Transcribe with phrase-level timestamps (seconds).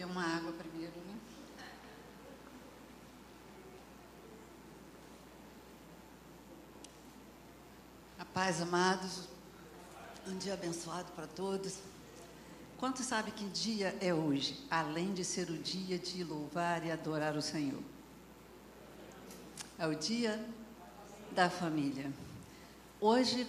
[0.00, 1.14] Beber uma água primeiro, né?
[8.18, 9.28] A paz, amados.
[10.26, 11.80] Um dia abençoado para todos.
[12.78, 17.36] Quantos sabe que dia é hoje, além de ser o dia de louvar e adorar
[17.36, 17.82] o Senhor?
[19.78, 20.42] É o dia
[21.32, 22.10] da família.
[22.98, 23.46] Hoje,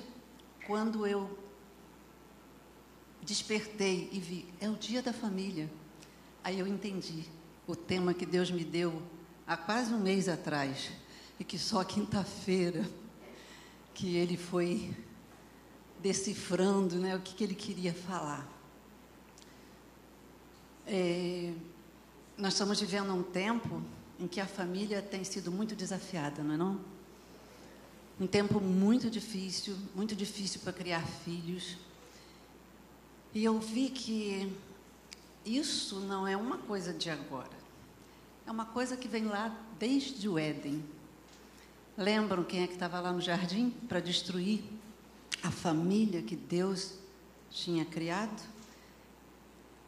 [0.67, 1.39] quando eu
[3.21, 5.69] despertei e vi, é o dia da família.
[6.43, 7.25] Aí eu entendi
[7.67, 9.01] o tema que Deus me deu
[9.45, 10.91] há quase um mês atrás,
[11.39, 12.87] e que só quinta-feira
[13.93, 14.95] que ele foi
[16.01, 18.47] decifrando né, o que, que ele queria falar.
[20.87, 21.53] É,
[22.37, 23.81] nós estamos vivendo um tempo
[24.19, 26.81] em que a família tem sido muito desafiada, não é não?
[28.19, 31.77] Um tempo muito difícil, muito difícil para criar filhos.
[33.33, 34.51] E eu vi que
[35.45, 37.61] isso não é uma coisa de agora.
[38.45, 40.83] É uma coisa que vem lá desde o Éden.
[41.97, 44.63] Lembram quem é que estava lá no jardim para destruir
[45.43, 46.95] a família que Deus
[47.49, 48.41] tinha criado?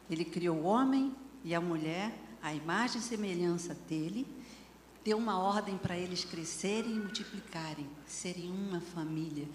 [0.10, 4.28] Ele criou o homem e a mulher, a imagem e semelhança dele,
[5.04, 9.48] deu uma ordem para eles crescerem e multiplicarem, serem uma família.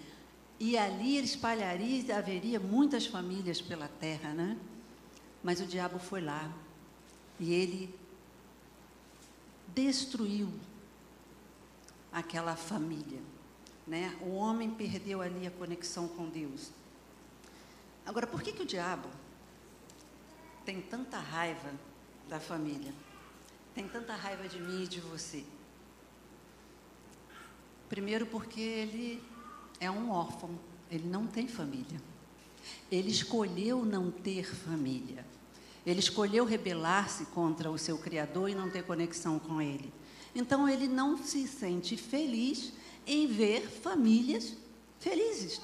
[0.59, 4.57] E ali espalharia haveria muitas famílias pela terra, né?
[5.43, 6.51] Mas o diabo foi lá
[7.39, 7.95] e ele
[9.73, 10.51] destruiu
[12.11, 13.21] aquela família.
[13.87, 14.17] Né?
[14.21, 16.71] O homem perdeu ali a conexão com Deus.
[18.05, 19.07] Agora, por que, que o diabo
[20.65, 21.71] tem tanta raiva
[22.27, 22.93] da família?
[23.73, 25.45] Tem tanta raiva de mim e de você?
[27.87, 29.23] Primeiro, porque ele
[29.79, 30.59] é um órfão,
[30.91, 31.99] ele não tem família.
[32.91, 35.25] Ele escolheu não ter família.
[35.85, 39.91] Ele escolheu rebelar-se contra o seu Criador e não ter conexão com Ele.
[40.35, 42.71] Então, ele não se sente feliz
[43.07, 44.53] em ver famílias
[44.99, 45.61] felizes,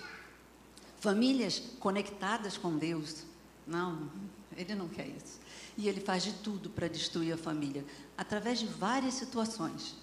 [0.99, 3.23] famílias conectadas com Deus.
[3.67, 4.09] Não,
[4.55, 5.39] ele não quer isso.
[5.77, 7.85] E ele faz de tudo para destruir a família,
[8.17, 9.95] através de várias situações.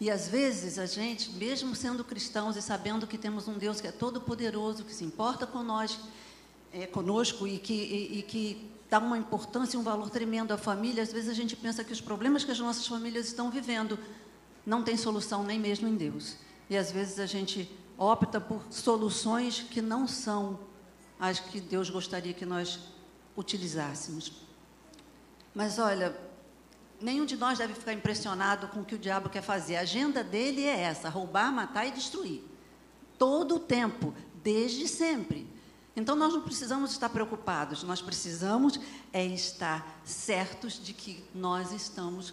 [0.00, 3.88] E às vezes a gente, mesmo sendo cristãos e sabendo que temos um Deus que
[3.88, 5.98] é todo poderoso, que se importa com nós,
[6.72, 10.58] é, conosco e que, e, e que dá uma importância e um valor tremendo à
[10.58, 13.98] família, às vezes a gente pensa que os problemas que as nossas famílias estão vivendo
[14.64, 16.36] não têm solução nem mesmo em Deus.
[16.68, 20.58] E às vezes a gente opta por soluções que não são
[21.18, 22.78] as que Deus gostaria que nós
[23.36, 24.32] utilizássemos.
[25.54, 26.16] Mas olha,
[27.00, 29.76] nenhum de nós deve ficar impressionado com o que o diabo quer fazer.
[29.76, 32.44] A agenda dele é essa: roubar, matar e destruir.
[33.18, 35.46] Todo o tempo, desde sempre.
[35.98, 38.78] Então nós não precisamos estar preocupados, nós precisamos
[39.12, 42.32] é estar certos de que nós estamos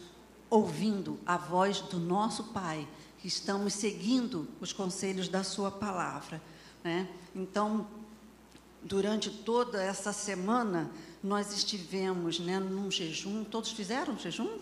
[0.52, 2.88] ouvindo a voz do nosso Pai,
[3.18, 6.40] que estamos seguindo os conselhos da Sua palavra.
[6.84, 7.10] Né?
[7.34, 7.88] Então,
[8.84, 10.92] durante toda essa semana,
[11.24, 14.60] nós estivemos né, num jejum, todos fizeram jejum?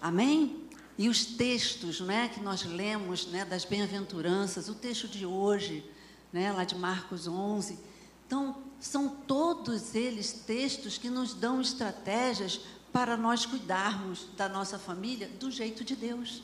[0.00, 0.64] Amém?
[0.96, 5.84] E os textos né, que nós lemos né, das bem-aventuranças, o texto de hoje,
[6.32, 7.78] né, lá de Marcos 11.
[8.26, 12.60] Então, são todos eles textos que nos dão estratégias
[12.92, 16.42] para nós cuidarmos da nossa família do jeito de Deus,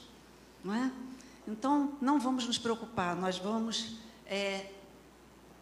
[0.62, 0.92] não é?
[1.46, 3.96] Então, não vamos nos preocupar, nós vamos,
[4.26, 4.72] é,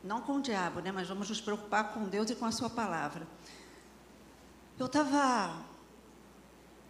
[0.02, 2.70] não com o diabo, né, mas vamos nos preocupar com Deus e com a Sua
[2.70, 3.26] palavra.
[4.78, 5.62] Eu estava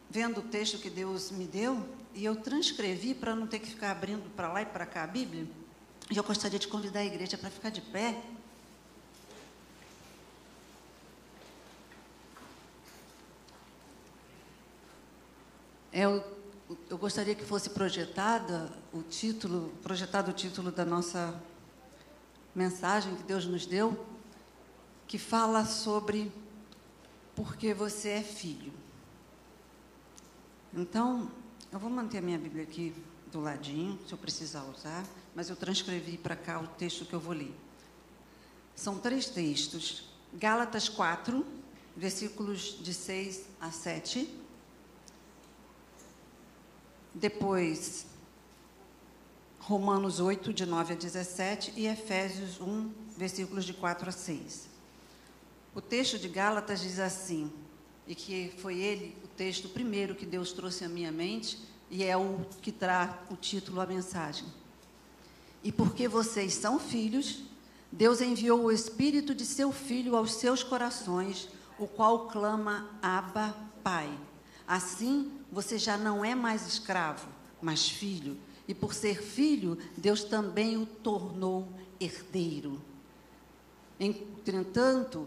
[0.08, 3.90] vendo o texto que Deus me deu e eu transcrevi para não ter que ficar
[3.90, 5.46] abrindo para lá e para cá a Bíblia.
[6.10, 8.22] E eu gostaria de convidar a igreja para ficar de pé.
[15.92, 16.22] Eu,
[16.90, 21.40] eu gostaria que fosse projetada o título, projetado o título da nossa
[22.54, 24.06] mensagem que Deus nos deu,
[25.06, 26.30] que fala sobre
[27.34, 28.72] porque você é filho.
[30.72, 31.30] Então,
[31.72, 32.94] eu vou manter a minha Bíblia aqui
[33.32, 35.04] do ladinho, se eu precisar usar,
[35.34, 37.54] mas eu transcrevi para cá o texto que eu vou ler.
[38.74, 40.10] São três textos.
[40.32, 41.46] Gálatas 4,
[41.96, 44.28] versículos de 6 a 7.
[47.14, 48.06] Depois,
[49.60, 51.72] Romanos 8, de 9 a 17.
[51.76, 54.68] E Efésios 1, versículos de 4 a 6.
[55.74, 57.52] O texto de Gálatas diz assim,
[58.06, 61.58] e que foi ele o texto primeiro que Deus trouxe à minha mente,
[61.90, 64.46] e é o que traz o título à mensagem.
[65.64, 67.42] E porque vocês são filhos,
[67.90, 74.10] Deus enviou o Espírito de seu Filho aos seus corações, o qual clama Abba, Pai.
[74.68, 77.26] Assim, você já não é mais escravo,
[77.62, 78.36] mas filho.
[78.68, 81.68] E por ser filho, Deus também o tornou
[81.98, 82.80] herdeiro.
[83.98, 85.26] Entretanto,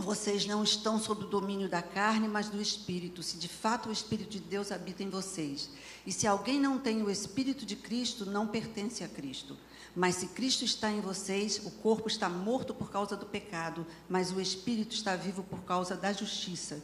[0.00, 3.92] vocês não estão sob o domínio da carne, mas do Espírito, se de fato o
[3.92, 5.70] Espírito de Deus habita em vocês.
[6.06, 9.56] E se alguém não tem o Espírito de Cristo, não pertence a Cristo.
[9.94, 14.30] Mas se Cristo está em vocês, o corpo está morto por causa do pecado, mas
[14.30, 16.82] o Espírito está vivo por causa da justiça.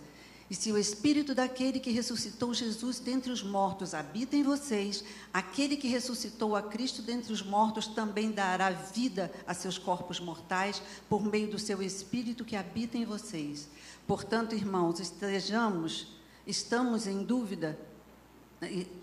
[0.48, 5.02] E se o Espírito daquele que ressuscitou Jesus dentre os mortos habita em vocês,
[5.32, 10.80] aquele que ressuscitou a Cristo dentre os mortos também dará vida a seus corpos mortais
[11.08, 13.68] por meio do seu Espírito que habita em vocês.
[14.06, 16.14] Portanto, irmãos, estejamos,
[16.46, 17.76] estamos em dúvida.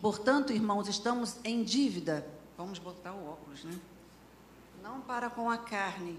[0.01, 2.25] Portanto, irmãos, estamos em dívida.
[2.57, 3.77] Vamos botar o óculos, né?
[4.81, 6.17] Não para com a carne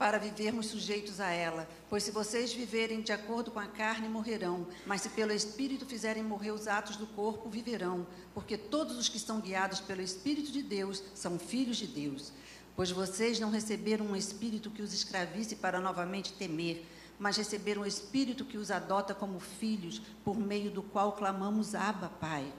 [0.00, 1.68] para vivermos sujeitos a ela.
[1.90, 4.66] Pois se vocês viverem de acordo com a carne, morrerão.
[4.86, 8.06] Mas se pelo Espírito fizerem morrer os atos do corpo, viverão.
[8.32, 12.32] Porque todos os que são guiados pelo Espírito de Deus são filhos de Deus.
[12.74, 16.82] Pois vocês não receberam um espírito que os escravize para novamente temer,
[17.18, 22.08] mas receberam um espírito que os adota como filhos, por meio do qual clamamos Abba,
[22.08, 22.50] Pai.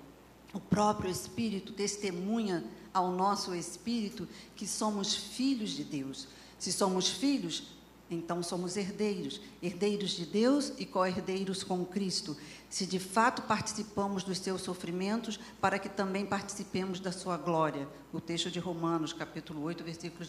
[0.53, 6.27] O próprio Espírito testemunha ao nosso espírito que somos filhos de Deus.
[6.61, 7.63] Se somos filhos,
[8.07, 12.37] então somos herdeiros, herdeiros de Deus e co-herdeiros com Cristo.
[12.69, 17.89] Se de fato participamos dos seus sofrimentos, para que também participemos da sua glória.
[18.13, 20.27] O texto de Romanos, capítulo 8, versículos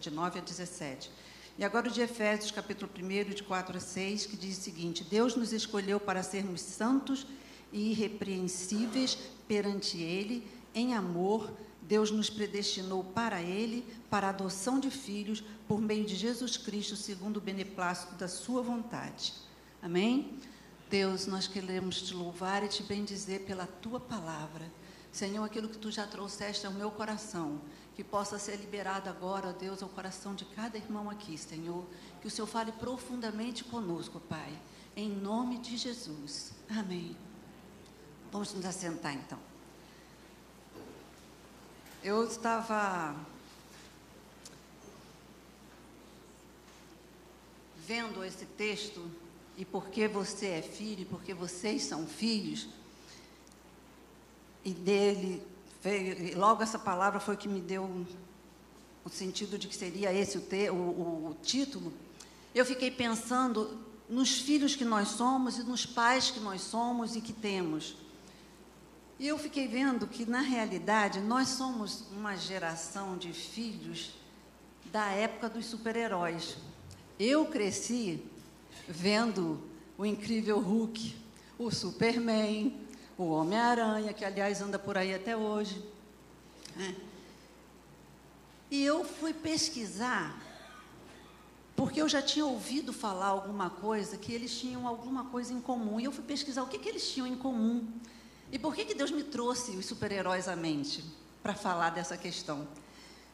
[0.00, 1.12] de 9 a 17.
[1.56, 5.04] E agora o de Efésios, capítulo 1, de 4 a 6, que diz o seguinte:
[5.04, 7.24] Deus nos escolheu para sermos santos
[7.72, 9.16] e irrepreensíveis
[9.46, 11.52] perante Ele, em amor,
[11.88, 16.94] Deus nos predestinou para Ele, para a adoção de filhos, por meio de Jesus Cristo,
[16.94, 19.32] segundo o beneplácito da Sua vontade.
[19.80, 20.38] Amém?
[20.90, 24.70] Deus, nós queremos te louvar e te bendizer pela Tua palavra.
[25.10, 27.58] Senhor, aquilo que Tu já trouxeste ao meu coração,
[27.96, 31.86] que possa ser liberado agora, Deus, ao coração de cada irmão aqui, Senhor.
[32.20, 34.52] Que o Senhor fale profundamente conosco, Pai.
[34.94, 36.52] Em nome de Jesus.
[36.68, 37.16] Amém.
[38.30, 39.47] Vamos nos assentar então.
[42.02, 43.14] Eu estava
[47.86, 49.04] vendo esse texto
[49.56, 52.68] e porque você é filho, porque vocês são filhos,
[54.64, 55.42] e dele
[55.82, 58.06] veio, logo essa palavra foi que me deu
[59.04, 61.92] o sentido de que seria esse o, te, o, o título.
[62.54, 63.76] Eu fiquei pensando
[64.08, 67.96] nos filhos que nós somos e nos pais que nós somos e que temos.
[69.18, 74.12] E eu fiquei vendo que, na realidade, nós somos uma geração de filhos
[74.92, 76.56] da época dos super-heróis.
[77.18, 78.22] Eu cresci
[78.86, 79.60] vendo
[79.98, 81.16] o incrível Hulk,
[81.58, 82.80] o Superman,
[83.18, 85.84] o Homem-Aranha, que aliás anda por aí até hoje.
[86.76, 86.94] Né?
[88.70, 90.40] E eu fui pesquisar,
[91.74, 95.98] porque eu já tinha ouvido falar alguma coisa, que eles tinham alguma coisa em comum.
[95.98, 97.84] E eu fui pesquisar o que, que eles tinham em comum.
[98.50, 101.04] E por que, que Deus me trouxe os super-heróis à mente
[101.42, 102.66] para falar dessa questão?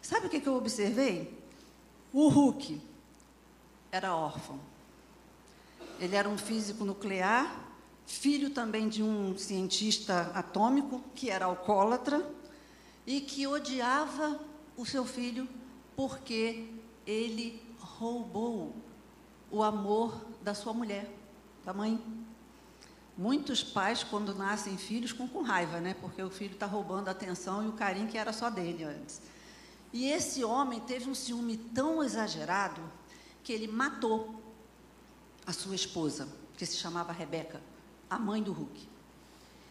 [0.03, 1.33] Sabe o que, que eu observei?
[2.13, 2.81] O Hulk
[3.93, 4.59] era órfão.
[6.01, 7.65] Ele era um físico nuclear,
[8.07, 12.29] filho também de um cientista atômico, que era alcoólatra,
[13.07, 14.41] e que odiava
[14.77, 15.49] o seu filho
[15.95, 16.69] porque
[17.07, 18.75] ele roubou
[19.51, 21.09] o amor da sua mulher,
[21.65, 22.03] da mãe.
[23.17, 25.95] Muitos pais, quando nascem filhos, ficam com raiva, né?
[26.01, 29.21] Porque o filho está roubando a atenção e o carinho que era só dele antes.
[29.93, 32.83] E esse homem teve um ciúme tão exagerado
[33.45, 34.43] que ele matou
[35.47, 37.61] a sua esposa, que se chamava Rebeca,
[38.11, 38.89] a mãe do Hulk.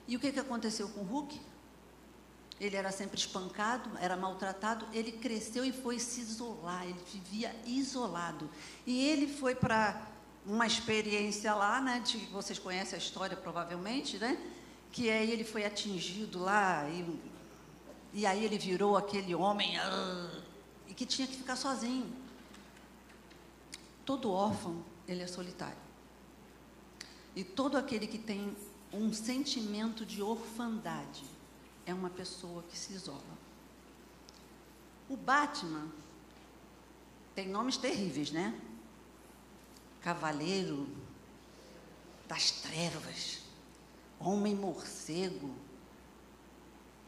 [0.08, 1.42] E o que, que aconteceu com o Hulk?
[2.62, 8.50] Ele era sempre espancado, era maltratado, ele cresceu e foi se isolar, ele vivia isolado.
[8.86, 10.13] E ele foi para
[10.46, 14.38] uma experiência lá, né, de vocês conhecem a história provavelmente, né?
[14.92, 17.20] Que aí ele foi atingido lá e,
[18.14, 20.44] e aí ele virou aquele homem uh,
[20.88, 22.14] e que tinha que ficar sozinho.
[24.06, 25.78] Todo órfão, ele é solitário.
[27.36, 28.56] E todo aquele que tem
[28.92, 31.24] um sentimento de orfandade
[31.86, 33.22] é uma pessoa que se isola.
[35.10, 35.88] O Batman
[37.34, 38.60] tem nomes terríveis, né?
[40.04, 40.88] Cavaleiro
[42.28, 43.40] das trevas,
[44.20, 45.56] homem morcego.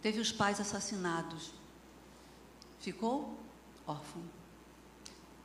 [0.02, 1.52] Teve os pais assassinados.
[2.80, 3.38] Ficou
[3.86, 4.24] órfão.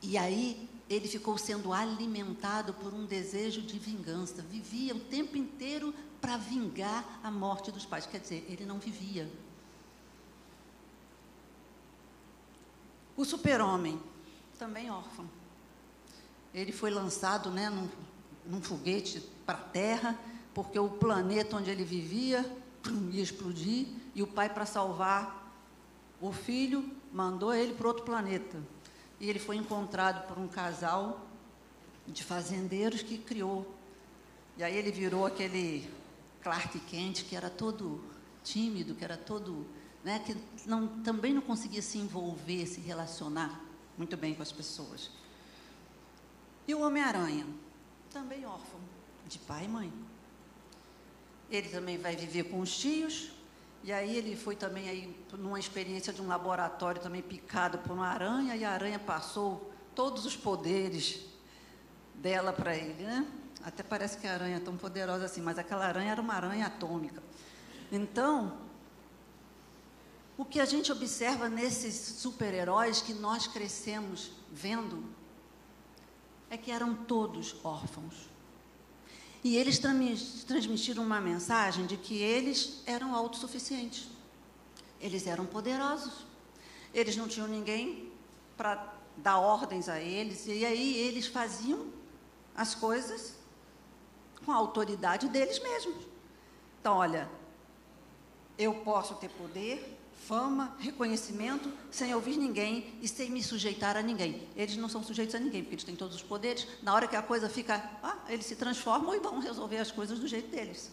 [0.01, 4.41] E aí ele ficou sendo alimentado por um desejo de vingança.
[4.41, 8.05] Vivia o tempo inteiro para vingar a morte dos pais.
[8.05, 9.29] Quer dizer, ele não vivia.
[13.17, 14.01] O super-homem,
[14.57, 15.40] também órfão.
[16.53, 17.87] Ele foi lançado né, num,
[18.45, 20.19] num foguete para a Terra,
[20.53, 22.45] porque o planeta onde ele vivia
[23.11, 25.41] ia explodir, e o pai, para salvar
[26.19, 28.57] o filho, mandou ele para outro planeta.
[29.19, 31.25] E ele foi encontrado por um casal
[32.07, 33.73] de fazendeiros que criou.
[34.57, 35.89] E aí ele virou aquele
[36.41, 38.03] Clark Kent, que era todo
[38.43, 39.65] tímido, que era todo.
[40.03, 43.63] Né, que não, também não conseguia se envolver, se relacionar
[43.95, 45.11] muito bem com as pessoas.
[46.67, 47.45] E o Homem-Aranha,
[48.11, 48.79] também órfão,
[49.27, 49.93] de pai e mãe.
[51.49, 53.31] Ele também vai viver com os tios,
[53.83, 58.07] e aí ele foi também aí numa experiência de um laboratório também picado por uma
[58.07, 61.25] aranha, e a aranha passou todos os poderes
[62.15, 63.27] dela para ele, né?
[63.63, 66.67] Até parece que a aranha é tão poderosa assim, mas aquela aranha era uma aranha
[66.67, 67.21] atômica.
[67.91, 68.57] Então,
[70.37, 75.03] o que a gente observa nesses super-heróis que nós crescemos vendo
[76.51, 78.29] é que eram todos órfãos.
[79.41, 84.09] E eles transmitiram uma mensagem de que eles eram autossuficientes.
[84.99, 86.25] Eles eram poderosos.
[86.93, 88.11] Eles não tinham ninguém
[88.57, 90.45] para dar ordens a eles.
[90.45, 91.87] E aí eles faziam
[92.53, 93.35] as coisas
[94.45, 96.05] com a autoridade deles mesmos.
[96.81, 97.29] Então, olha,
[98.57, 104.47] eu posso ter poder, fama, reconhecimento, sem ouvir ninguém e sem me sujeitar a ninguém.
[104.55, 106.67] Eles não são sujeitos a ninguém, porque eles têm todos os poderes.
[106.81, 110.19] Na hora que a coisa fica, ah, eles se transformam e vão resolver as coisas
[110.19, 110.91] do jeito deles.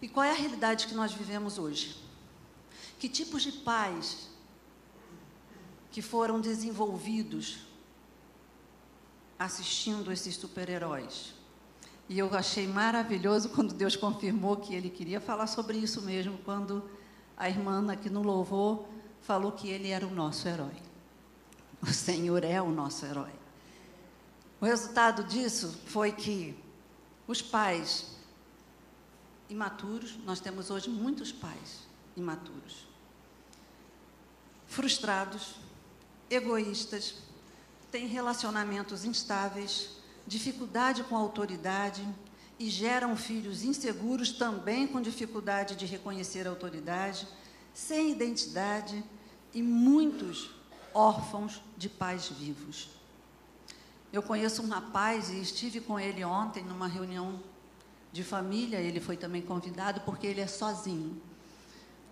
[0.00, 1.96] E qual é a realidade que nós vivemos hoje?
[2.98, 4.28] Que tipos de pais
[5.90, 7.58] que foram desenvolvidos
[9.38, 11.34] assistindo esses super-heróis?
[12.08, 16.88] E eu achei maravilhoso quando Deus confirmou que ele queria falar sobre isso mesmo, quando
[17.36, 18.86] a irmã aqui no louvor
[19.20, 20.74] falou que ele era o nosso herói.
[21.82, 23.32] O Senhor é o nosso herói.
[24.60, 26.56] O resultado disso foi que
[27.26, 28.16] os pais
[29.48, 32.88] imaturos, nós temos hoje muitos pais imaturos,
[34.66, 35.56] frustrados,
[36.30, 37.16] egoístas,
[37.90, 39.90] têm relacionamentos instáveis,
[40.26, 42.06] dificuldade com a autoridade,
[42.58, 47.28] e geram filhos inseguros também com dificuldade de reconhecer a autoridade,
[47.74, 49.04] sem identidade
[49.52, 50.50] e muitos
[50.94, 52.88] órfãos de pais vivos.
[54.12, 57.38] Eu conheço um rapaz e estive com ele ontem numa reunião
[58.12, 61.20] de família, ele foi também convidado porque ele é sozinho.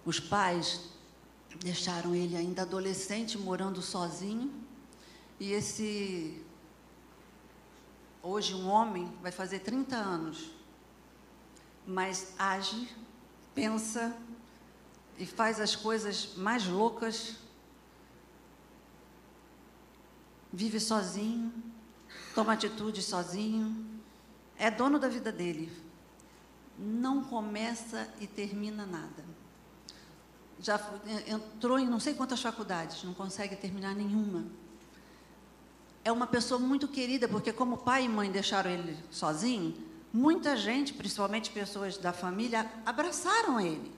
[0.04, 0.82] Os pais
[1.60, 4.52] deixaram ele ainda adolescente morando sozinho
[5.40, 6.43] e esse
[8.26, 10.50] Hoje, um homem vai fazer 30 anos,
[11.86, 12.88] mas age,
[13.54, 14.16] pensa
[15.18, 17.36] e faz as coisas mais loucas,
[20.50, 21.52] vive sozinho,
[22.34, 24.00] toma atitude sozinho,
[24.56, 25.70] é dono da vida dele.
[26.78, 29.22] Não começa e termina nada.
[30.58, 30.80] Já
[31.26, 34.63] entrou em não sei quantas faculdades, não consegue terminar nenhuma
[36.04, 39.74] é uma pessoa muito querida, porque como pai e mãe deixaram ele sozinho,
[40.12, 43.90] muita gente, principalmente pessoas da família, abraçaram ele.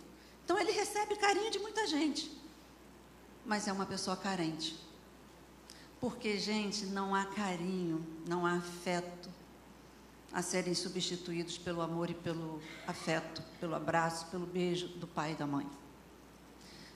[0.44, 2.30] Então ele recebe carinho de muita gente.
[3.44, 4.76] Mas é uma pessoa carente.
[6.00, 9.28] Porque, gente, não há carinho, não há afeto
[10.32, 15.34] a serem substituídos pelo amor e pelo afeto, pelo abraço, pelo beijo do pai e
[15.34, 15.66] da mãe.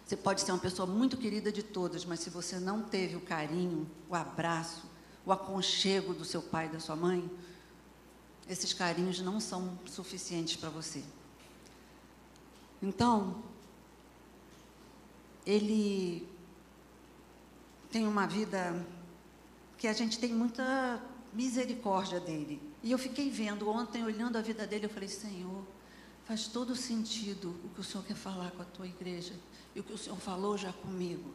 [0.05, 3.21] Você pode ser uma pessoa muito querida de todas, mas se você não teve o
[3.21, 4.90] carinho, o abraço,
[5.31, 7.31] o aconchego do seu pai da sua mãe,
[8.49, 11.05] esses carinhos não são suficientes para você.
[12.83, 13.41] Então,
[15.47, 16.29] ele
[17.93, 18.85] tem uma vida
[19.79, 21.01] que a gente tem muita
[21.33, 22.61] misericórdia dele.
[22.83, 25.63] E eu fiquei vendo ontem, olhando a vida dele, eu falei: Senhor,
[26.25, 29.35] faz todo sentido o que o Senhor quer falar com a tua igreja
[29.77, 31.33] e o que o Senhor falou já comigo.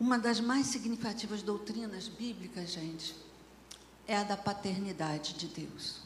[0.00, 3.16] Uma das mais significativas doutrinas bíblicas, gente,
[4.06, 6.02] é a da paternidade de Deus.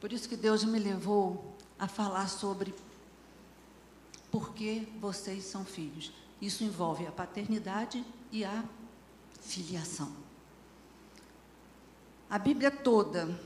[0.00, 2.74] Por isso que Deus me levou a falar sobre
[4.30, 6.10] por que vocês são filhos.
[6.40, 8.64] Isso envolve a paternidade e a
[9.42, 10.10] filiação.
[12.30, 13.38] A Bíblia toda,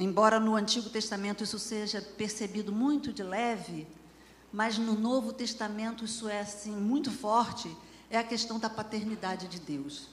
[0.00, 3.86] embora no Antigo Testamento isso seja percebido muito de leve,
[4.52, 7.70] mas no Novo Testamento isso é assim muito forte
[8.14, 10.08] é a questão da paternidade de Deus.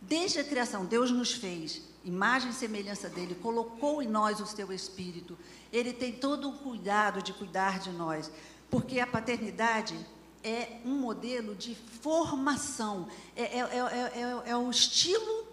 [0.00, 4.72] Desde a criação, Deus nos fez imagem e semelhança dele, colocou em nós o seu
[4.72, 5.36] espírito.
[5.72, 8.30] Ele tem todo o cuidado de cuidar de nós,
[8.70, 9.98] porque a paternidade
[10.44, 15.48] é um modelo de formação, é, é, é, é, o estilo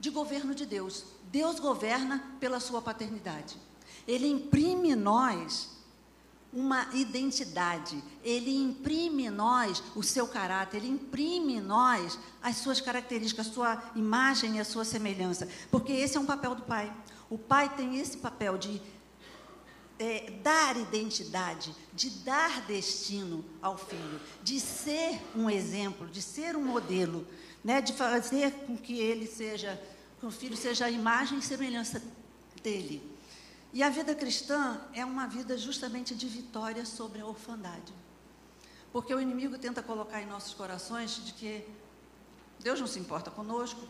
[0.00, 1.04] de governo de Deus.
[1.30, 3.56] Deus governa pela sua paternidade.
[4.06, 5.77] Ele imprime em nós
[6.52, 12.80] uma identidade, ele imprime em nós o seu caráter, ele imprime em nós as suas
[12.80, 16.92] características, a sua imagem e a sua semelhança, porque esse é um papel do pai.
[17.28, 18.80] O pai tem esse papel de
[19.98, 26.64] é, dar identidade, de dar destino ao filho, de ser um exemplo, de ser um
[26.64, 27.26] modelo,
[27.62, 29.80] né, de fazer com que ele seja,
[30.18, 32.02] que o filho seja a imagem e semelhança
[32.62, 33.17] dele.
[33.72, 37.92] E a vida cristã é uma vida justamente de vitória sobre a orfandade.
[38.92, 41.64] Porque o inimigo tenta colocar em nossos corações de que
[42.60, 43.80] Deus não se importa conosco,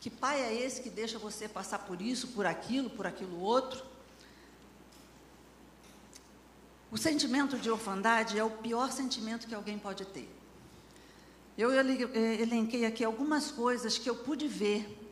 [0.00, 3.84] que pai é esse que deixa você passar por isso, por aquilo, por aquilo outro.
[6.90, 10.30] O sentimento de orfandade é o pior sentimento que alguém pode ter.
[11.58, 15.03] Eu eh, elenquei aqui algumas coisas que eu pude ver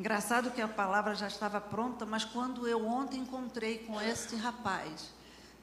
[0.00, 5.10] Engraçado que a palavra já estava pronta, mas quando eu ontem encontrei com este rapaz,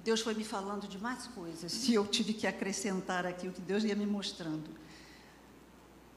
[0.03, 3.59] Deus foi me falando de mais coisas e eu tive que acrescentar aqui o que
[3.59, 4.69] Deus ia me mostrando.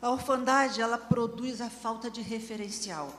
[0.02, 3.10] A orfandade, ela produz a falta de referencial.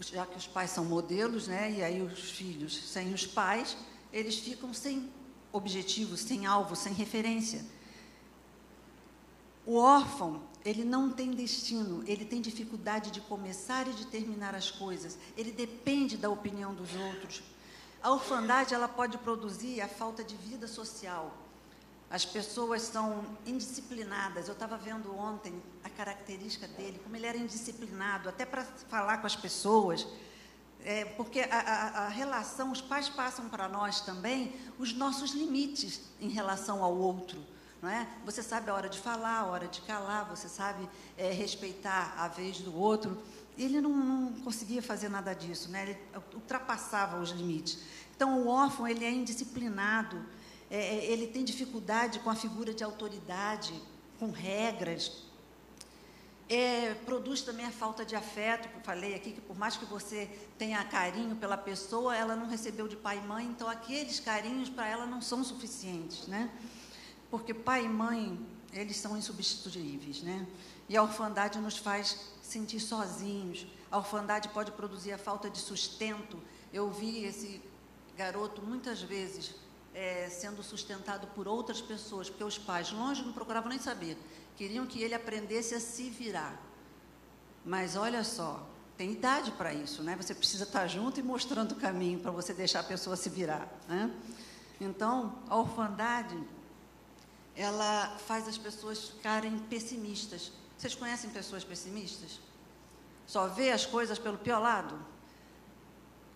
[0.00, 1.70] Já que os pais são modelos, né?
[1.70, 3.76] E aí os filhos sem os pais,
[4.10, 5.12] eles ficam sem
[5.52, 7.62] objetivo, sem alvo, sem referência.
[9.66, 14.70] O órfão, ele não tem destino, ele tem dificuldade de começar e de terminar as
[14.70, 17.42] coisas, ele depende da opinião dos outros.
[18.02, 21.36] A orfandade, ela pode produzir a falta de vida social.
[22.10, 24.46] As pessoas são indisciplinadas.
[24.46, 29.26] Eu estava vendo ontem a característica dele, como ele era indisciplinado, até para falar com
[29.26, 30.06] as pessoas.
[30.82, 36.00] É, porque a, a, a relação, os pais passam para nós também os nossos limites
[36.20, 37.42] em relação ao outro
[37.84, 38.08] não é?
[38.24, 42.26] Você sabe a hora de falar, a hora de calar, você sabe é, respeitar a
[42.28, 43.22] vez do outro.
[43.58, 45.82] Ele não, não, conseguia fazer nada disso, né?
[45.82, 45.98] Ele
[46.32, 47.80] ultrapassava os limites.
[48.16, 50.24] Então, o órfão ele é indisciplinado,
[50.70, 53.74] é, é, ele tem dificuldade com a figura de autoridade,
[54.18, 55.22] com regras.
[56.48, 59.84] É, produz também a falta de afeto, que eu falei aqui, que por mais que
[59.84, 64.70] você tenha carinho pela pessoa, ela não recebeu de pai e mãe, então aqueles carinhos
[64.70, 66.50] para ela não são suficientes, né?
[67.34, 68.38] Porque pai e mãe,
[68.72, 70.46] eles são insubstituíveis, né?
[70.88, 73.66] E a orfandade nos faz sentir sozinhos.
[73.90, 76.40] A orfandade pode produzir a falta de sustento.
[76.72, 77.60] Eu vi esse
[78.16, 79.52] garoto muitas vezes
[79.92, 84.16] é, sendo sustentado por outras pessoas, porque os pais, longe, não procuravam nem saber.
[84.56, 86.62] Queriam que ele aprendesse a se virar.
[87.64, 88.64] Mas olha só,
[88.96, 90.14] tem idade para isso, né?
[90.14, 93.68] Você precisa estar junto e mostrando o caminho para você deixar a pessoa se virar,
[93.88, 94.14] né?
[94.80, 96.38] Então, a orfandade
[97.56, 100.52] ela faz as pessoas ficarem pessimistas.
[100.76, 102.40] Vocês conhecem pessoas pessimistas?
[103.26, 104.98] Só vê as coisas pelo pior lado?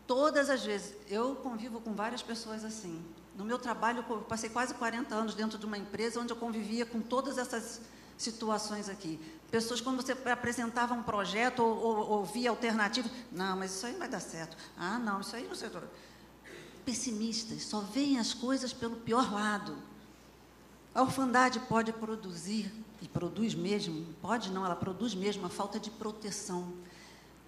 [0.06, 3.04] Todas as vezes, eu convivo com várias pessoas assim.
[3.36, 6.86] No meu trabalho, eu passei quase 40 anos dentro de uma empresa onde eu convivia
[6.86, 7.80] com todas essas
[8.16, 9.20] situações aqui.
[9.50, 13.92] Pessoas, quando você apresentava um projeto ou, ou, ou via alternativa, não, mas isso aí
[13.92, 14.56] não vai dar certo.
[14.76, 15.70] Ah, não, isso aí não sei.
[16.84, 19.76] Pessimistas, só veem as coisas pelo pior lado.
[20.98, 25.92] A orfandade pode produzir, e produz mesmo, pode não, ela produz mesmo a falta de
[25.92, 26.72] proteção.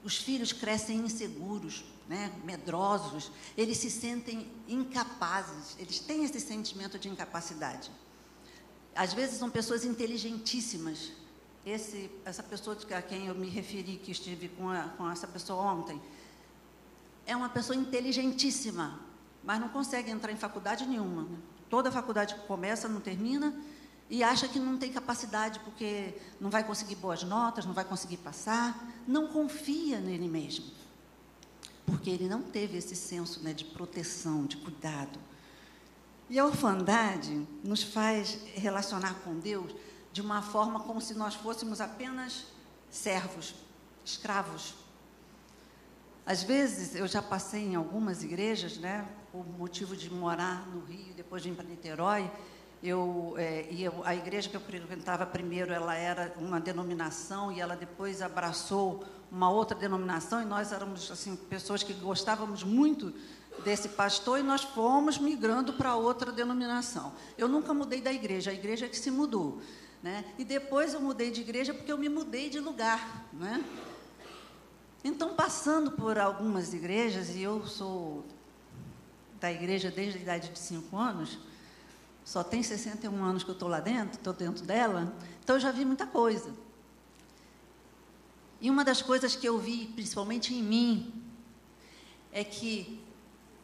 [0.05, 7.09] Os filhos crescem inseguros, né, medrosos, eles se sentem incapazes, eles têm esse sentimento de
[7.09, 7.91] incapacidade.
[8.95, 11.11] Às vezes são pessoas inteligentíssimas.
[11.67, 15.61] Esse, essa pessoa a quem eu me referi, que estive com, a, com essa pessoa
[15.61, 16.01] ontem,
[17.27, 19.10] é uma pessoa inteligentíssima,
[19.43, 21.23] mas não consegue entrar em faculdade nenhuma.
[21.23, 21.39] Né?
[21.71, 23.55] toda faculdade que começa, não termina,
[24.11, 28.17] e acha que não tem capacidade porque não vai conseguir boas notas, não vai conseguir
[28.17, 28.77] passar,
[29.07, 30.67] não confia nele mesmo.
[31.87, 35.19] Porque ele não teve esse senso né, de proteção, de cuidado.
[36.29, 39.73] E a orfandade nos faz relacionar com Deus
[40.13, 42.47] de uma forma como se nós fôssemos apenas
[42.91, 43.55] servos,
[44.05, 44.75] escravos.
[46.27, 51.15] Às vezes, eu já passei em algumas igrejas, né, por motivo de morar no Rio,
[51.15, 52.31] depois de ir para Niterói,
[52.83, 57.77] eu, é, eu, a igreja que eu frequentava primeiro, ela era uma denominação e ela
[57.77, 63.13] depois abraçou uma outra denominação e nós éramos assim pessoas que gostávamos muito
[63.65, 67.13] desse pastor e nós fomos migrando para outra denominação.
[67.37, 69.61] Eu nunca mudei da igreja, a igreja é que se mudou.
[70.03, 70.25] Né?
[70.39, 73.27] E depois eu mudei de igreja porque eu me mudei de lugar.
[73.33, 73.63] Né?
[75.05, 78.25] Então, passando por algumas igrejas, e eu sou
[79.41, 81.39] da igreja desde a idade de 5 anos,
[82.25, 85.73] só tem 61 anos que eu estou lá dentro, estou dentro dela, então eu já
[85.73, 86.53] vi muita coisa.
[88.61, 91.13] E uma das coisas que eu vi, principalmente em mim,
[92.31, 93.01] é que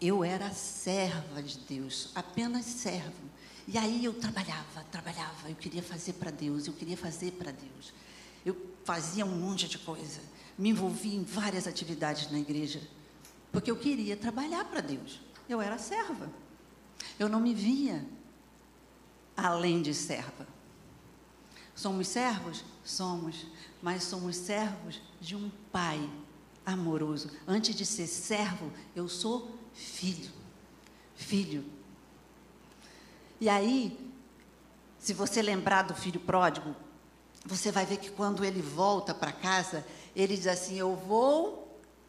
[0.00, 3.26] eu era serva de Deus, apenas servo.
[3.68, 7.92] E aí eu trabalhava, trabalhava, eu queria fazer para Deus, eu queria fazer para Deus.
[8.44, 10.20] Eu fazia um monte de coisa,
[10.56, 12.80] me envolvia em várias atividades na igreja,
[13.52, 15.20] porque eu queria trabalhar para Deus.
[15.48, 16.30] Eu era serva.
[17.18, 18.04] Eu não me via
[19.37, 20.46] além de serva.
[21.74, 22.64] Somos servos?
[22.85, 23.46] Somos,
[23.82, 26.09] mas somos servos de um pai
[26.64, 27.30] amoroso.
[27.46, 30.30] Antes de ser servo, eu sou filho.
[31.14, 31.64] Filho.
[33.40, 33.98] E aí,
[34.98, 36.74] se você lembrar do filho pródigo,
[37.44, 41.65] você vai ver que quando ele volta para casa, ele diz assim: Eu vou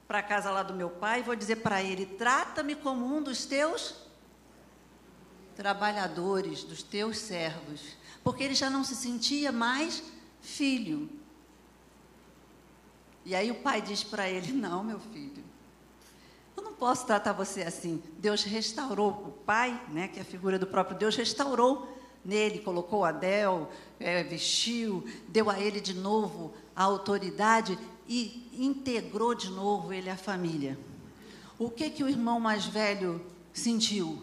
[0.07, 3.21] para a casa lá do meu pai e vou dizer para ele: Trata-me como um
[3.21, 3.95] dos teus
[5.55, 7.97] trabalhadores, dos teus servos.
[8.23, 10.03] Porque ele já não se sentia mais
[10.41, 11.09] filho.
[13.25, 15.43] E aí o pai diz para ele: Não, meu filho,
[16.55, 18.01] eu não posso tratar você assim.
[18.17, 23.05] Deus restaurou o pai, né, que é a figura do próprio Deus, restaurou nele, colocou
[23.05, 30.09] Adel, é, vestiu, deu a ele de novo a autoridade e integrou de novo ele
[30.09, 30.77] à família.
[31.59, 34.21] O que que o irmão mais velho sentiu?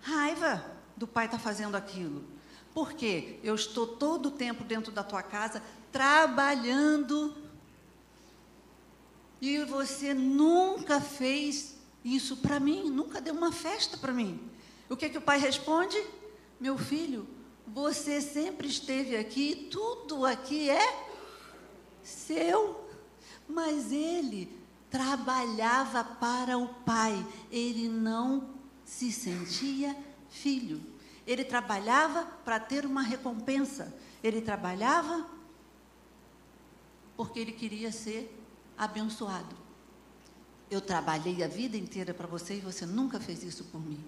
[0.00, 0.64] Raiva
[0.96, 2.24] do pai estar tá fazendo aquilo.
[2.74, 3.38] Por quê?
[3.42, 7.34] Eu estou todo o tempo dentro da tua casa trabalhando
[9.40, 14.40] e você nunca fez isso para mim, nunca deu uma festa para mim.
[14.88, 16.02] O que, que o pai responde?
[16.58, 17.26] Meu filho,
[17.66, 21.07] você sempre esteve aqui, tudo aqui é
[22.08, 22.88] seu.
[23.48, 24.50] Mas ele
[24.90, 28.48] trabalhava para o pai, ele não
[28.84, 29.96] se sentia
[30.30, 30.80] filho.
[31.26, 35.28] Ele trabalhava para ter uma recompensa, ele trabalhava
[37.16, 38.34] porque ele queria ser
[38.76, 39.56] abençoado.
[40.70, 44.02] Eu trabalhei a vida inteira para você e você nunca fez isso por mim.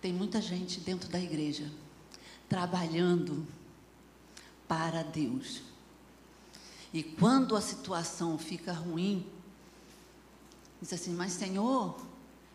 [0.00, 1.70] Tem muita gente dentro da igreja
[2.48, 3.46] trabalhando
[4.66, 5.62] para Deus.
[6.92, 9.26] E quando a situação fica ruim,
[10.80, 12.00] diz assim: Mas Senhor,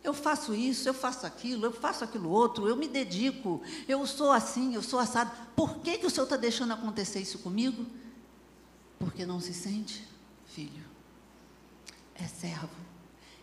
[0.03, 4.31] eu faço isso, eu faço aquilo, eu faço aquilo outro, eu me dedico, eu sou
[4.31, 5.31] assim, eu sou assado.
[5.55, 7.85] Por que, que o Senhor está deixando acontecer isso comigo?
[8.99, 10.07] Porque não se sente
[10.47, 10.95] filho
[12.15, 12.69] é servo.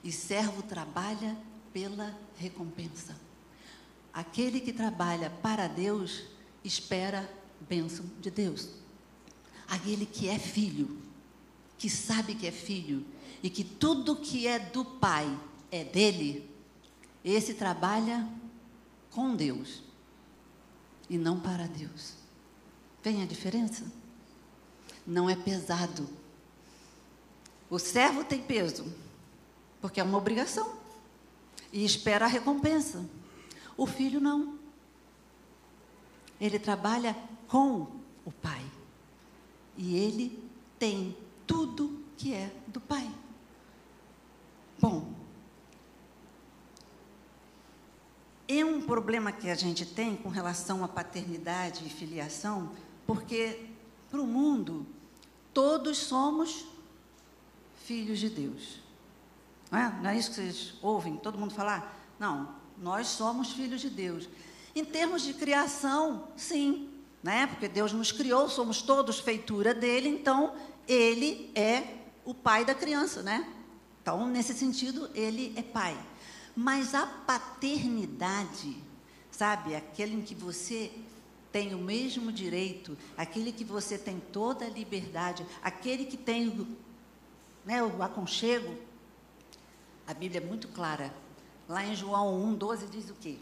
[0.02, 1.37] E servo trabalha
[1.72, 3.16] pela recompensa.
[4.12, 6.24] Aquele que trabalha para Deus
[6.64, 8.70] espera bênção de Deus.
[9.72, 10.98] Aquele que é filho,
[11.78, 13.04] que sabe que é filho
[13.42, 15.26] e que tudo que é do Pai
[15.70, 16.48] é dele,
[17.24, 18.28] esse trabalha
[19.11, 19.82] com Deus
[21.08, 22.14] e não para Deus.
[23.02, 23.90] Vem a diferença?
[25.06, 26.08] Não é pesado
[27.72, 28.85] o servo tem peso,
[29.80, 30.74] porque é uma obrigação,
[31.72, 33.02] e espera a recompensa.
[33.78, 34.58] O filho não.
[36.38, 37.16] Ele trabalha
[37.48, 37.87] com
[38.26, 38.62] o pai.
[39.76, 40.42] E ele
[40.78, 43.11] tem tudo que é do pai.
[44.80, 45.12] Bom,
[48.48, 52.70] é um problema que a gente tem com relação à paternidade e filiação,
[53.06, 53.66] porque
[54.11, 54.87] para o mundo
[55.54, 56.66] todos somos
[57.85, 58.80] filhos de Deus.
[59.70, 60.00] Não é?
[60.02, 61.98] Não é isso que vocês ouvem todo mundo falar?
[62.18, 64.28] Não, nós somos filhos de Deus.
[64.74, 66.91] Em termos de criação, sim,
[67.22, 67.46] né?
[67.46, 70.54] Porque Deus nos criou, somos todos feitura dele, então
[70.88, 73.46] ele é o pai da criança, né?
[74.02, 75.96] Então, nesse sentido, ele é pai.
[76.56, 78.76] Mas a paternidade,
[79.30, 80.90] sabe, aquele em que você
[81.52, 86.66] tem o mesmo direito, aquele que você tem toda a liberdade, aquele que tem
[87.64, 88.74] né, o aconchego,
[90.06, 91.14] a Bíblia é muito clara.
[91.68, 93.38] Lá em João 1, 12 diz o quê?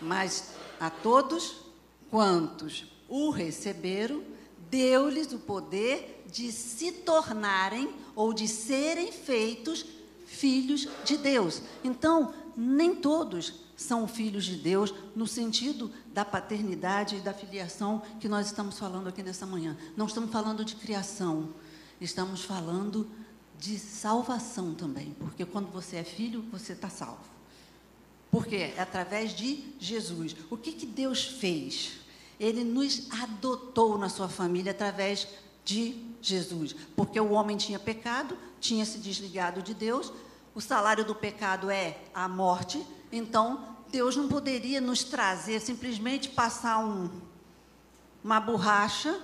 [0.00, 1.69] Mas a todos
[2.10, 4.22] quantos o receberam,
[4.70, 9.84] deu-lhes o poder de se tornarem ou de serem feitos
[10.26, 11.62] filhos de Deus.
[11.82, 18.28] Então, nem todos são filhos de Deus no sentido da paternidade e da filiação que
[18.28, 19.76] nós estamos falando aqui nessa manhã.
[19.96, 21.48] Não estamos falando de criação,
[22.00, 23.08] estamos falando
[23.58, 27.24] de salvação também, porque quando você é filho, você está salvo.
[28.30, 30.36] Porque é através de Jesus.
[30.50, 31.99] O que, que Deus fez?
[32.40, 35.28] Ele nos adotou na sua família através
[35.62, 40.10] de Jesus, porque o homem tinha pecado, tinha se desligado de Deus,
[40.54, 46.78] o salário do pecado é a morte, então Deus não poderia nos trazer, simplesmente passar
[46.78, 47.10] um,
[48.24, 49.20] uma borracha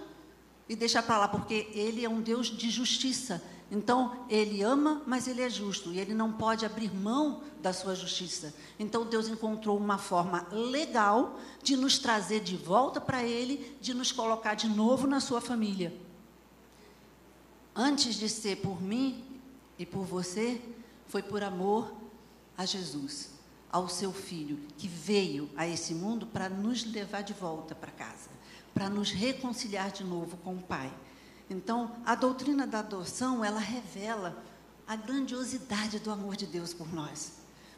[0.68, 3.42] e deixar para lá, porque Ele é um Deus de justiça.
[3.70, 7.96] Então, Ele ama, mas Ele é justo, e Ele não pode abrir mão da sua
[7.96, 8.54] justiça.
[8.78, 14.12] Então, Deus encontrou uma forma legal de nos trazer de volta para Ele, de nos
[14.12, 15.92] colocar de novo na sua família.
[17.74, 19.24] Antes de ser por mim
[19.78, 20.62] e por você,
[21.08, 21.92] foi por amor
[22.56, 23.30] a Jesus,
[23.70, 28.30] ao seu filho, que veio a esse mundo para nos levar de volta para casa,
[28.72, 30.92] para nos reconciliar de novo com o Pai.
[31.48, 34.36] Então, a doutrina da adoção, ela revela
[34.86, 37.32] a grandiosidade do amor de Deus por nós.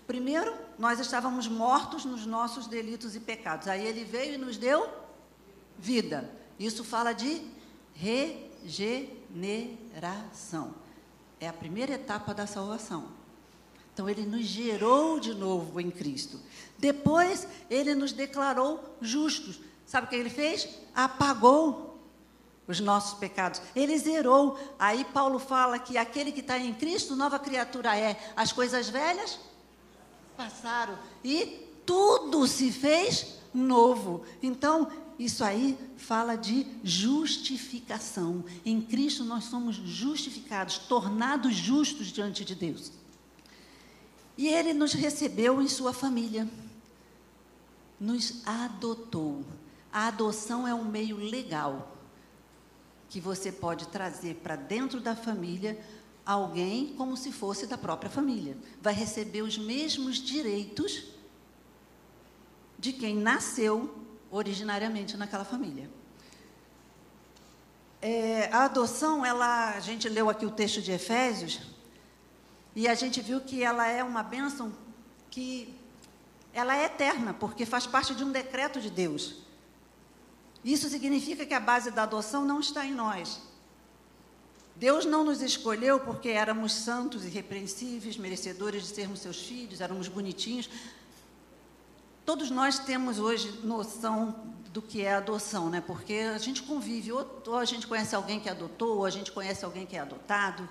[0.07, 3.69] Primeiro, nós estávamos mortos nos nossos delitos e pecados.
[3.69, 4.89] Aí ele veio e nos deu
[5.79, 6.31] vida.
[6.59, 7.43] Isso fala de
[7.95, 10.75] regeneração.
[11.39, 13.19] É a primeira etapa da salvação.
[13.93, 16.41] Então, ele nos gerou de novo em Cristo.
[16.79, 19.61] Depois, ele nos declarou justos.
[19.85, 20.69] Sabe o que ele fez?
[20.95, 21.88] Apagou
[22.69, 23.63] os nossos pecados.
[23.75, 24.59] Ele zerou.
[24.79, 28.33] Aí, Paulo fala que aquele que está em Cristo, nova criatura é.
[28.37, 29.41] As coisas velhas
[30.37, 34.23] passaram e tudo se fez novo.
[34.43, 38.45] Então, isso aí fala de justificação.
[38.65, 42.93] Em Cristo nós somos justificados, tornados justos diante de Deus.
[44.37, 46.49] E ele nos recebeu em sua família,
[47.99, 49.45] nos adotou.
[49.93, 51.98] A adoção é um meio legal
[53.09, 55.79] que você pode trazer para dentro da família
[56.25, 58.57] alguém como se fosse da própria família.
[58.83, 61.05] Vai receber os mesmos direitos
[62.79, 63.95] de quem nasceu
[64.31, 65.91] originariamente naquela família.
[68.01, 71.61] É, a adoção, ela, a gente leu aqui o texto de Efésios,
[72.77, 74.73] e a gente viu que ela é uma bênção
[75.31, 75.75] que
[76.53, 79.48] ela é eterna, porque faz parte de um decreto de Deus.
[80.65, 83.41] Isso significa que a base da adoção não está em nós.
[84.77, 90.71] Deus não nos escolheu porque éramos santos, irrepreensíveis, merecedores de sermos seus filhos, éramos bonitinhos.
[92.25, 95.81] Todos nós temos hoje noção do que é adoção, né?
[95.81, 99.65] Porque a gente convive, ou, a gente conhece alguém que adotou, ou a gente conhece
[99.65, 100.69] alguém que é adotado.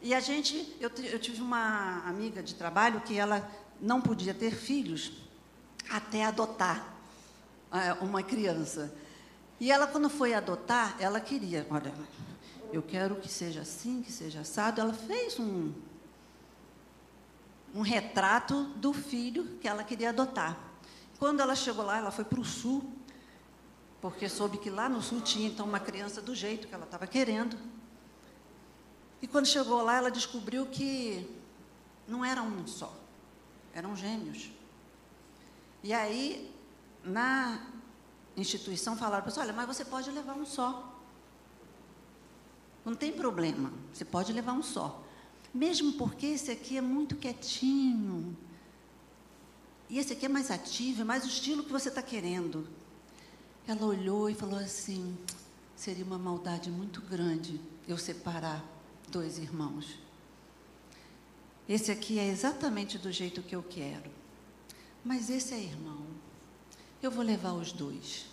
[0.00, 3.48] E a gente, eu, eu tive uma amiga de trabalho que ela
[3.80, 5.12] não podia ter filhos
[5.88, 6.91] até adotar
[8.00, 8.92] uma criança.
[9.58, 11.92] E ela, quando foi adotar, ela queria, olha,
[12.72, 14.80] eu quero que seja assim, que seja assado.
[14.80, 15.72] Ela fez um,
[17.74, 20.58] um retrato do filho que ela queria adotar.
[21.18, 22.92] Quando ela chegou lá, ela foi para o sul,
[24.00, 27.06] porque soube que lá no sul tinha então uma criança do jeito que ela estava
[27.06, 27.56] querendo.
[29.20, 31.30] E quando chegou lá, ela descobriu que
[32.08, 32.92] não era um só,
[33.72, 34.50] eram gêmeos.
[35.84, 36.52] E aí,
[37.04, 37.66] na
[38.36, 40.88] instituição, falaram para você: olha, mas você pode levar um só.
[42.84, 45.02] Não tem problema, você pode levar um só.
[45.54, 48.36] Mesmo porque esse aqui é muito quietinho.
[49.88, 52.66] E esse aqui é mais ativo, é mais o estilo que você está querendo.
[53.66, 55.16] Ela olhou e falou assim:
[55.76, 58.64] seria uma maldade muito grande eu separar
[59.08, 59.98] dois irmãos.
[61.68, 64.10] Esse aqui é exatamente do jeito que eu quero.
[65.04, 66.01] Mas esse é irmão.
[67.02, 68.26] Eu vou levar os dois.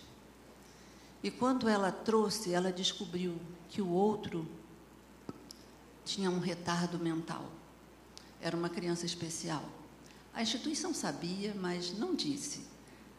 [1.22, 3.36] E quando ela trouxe, ela descobriu
[3.68, 4.48] que o outro
[6.04, 7.44] tinha um retardo mental.
[8.40, 9.64] Era uma criança especial.
[10.32, 12.64] A instituição sabia, mas não disse.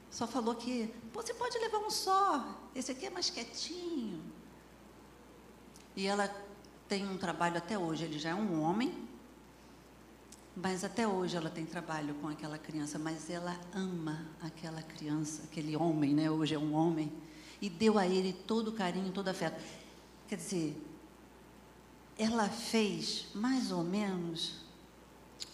[0.10, 4.24] Só falou que você pode levar um só, esse aqui é mais quietinho.
[5.96, 6.34] E ela
[6.88, 8.06] tem um trabalho até hoje.
[8.06, 9.08] Ele já é um homem,
[10.56, 13.00] mas até hoje ela tem trabalho com aquela criança.
[13.00, 16.30] Mas ela ama aquela criança, aquele homem, né?
[16.30, 17.12] Hoje é um homem.
[17.62, 19.62] E deu a ele todo o carinho, todo o afeto.
[20.28, 20.82] Quer dizer,
[22.18, 24.62] ela fez mais ou menos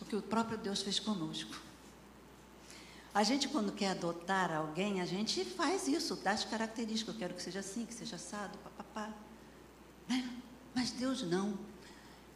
[0.02, 1.56] o que o próprio Deus fez conosco.
[3.14, 7.16] A gente, quando quer adotar alguém, a gente faz isso, dá as características.
[7.16, 9.12] Eu quero que seja assim, que seja assado, papapá.
[10.08, 10.30] Né?
[10.76, 11.58] Mas Deus não.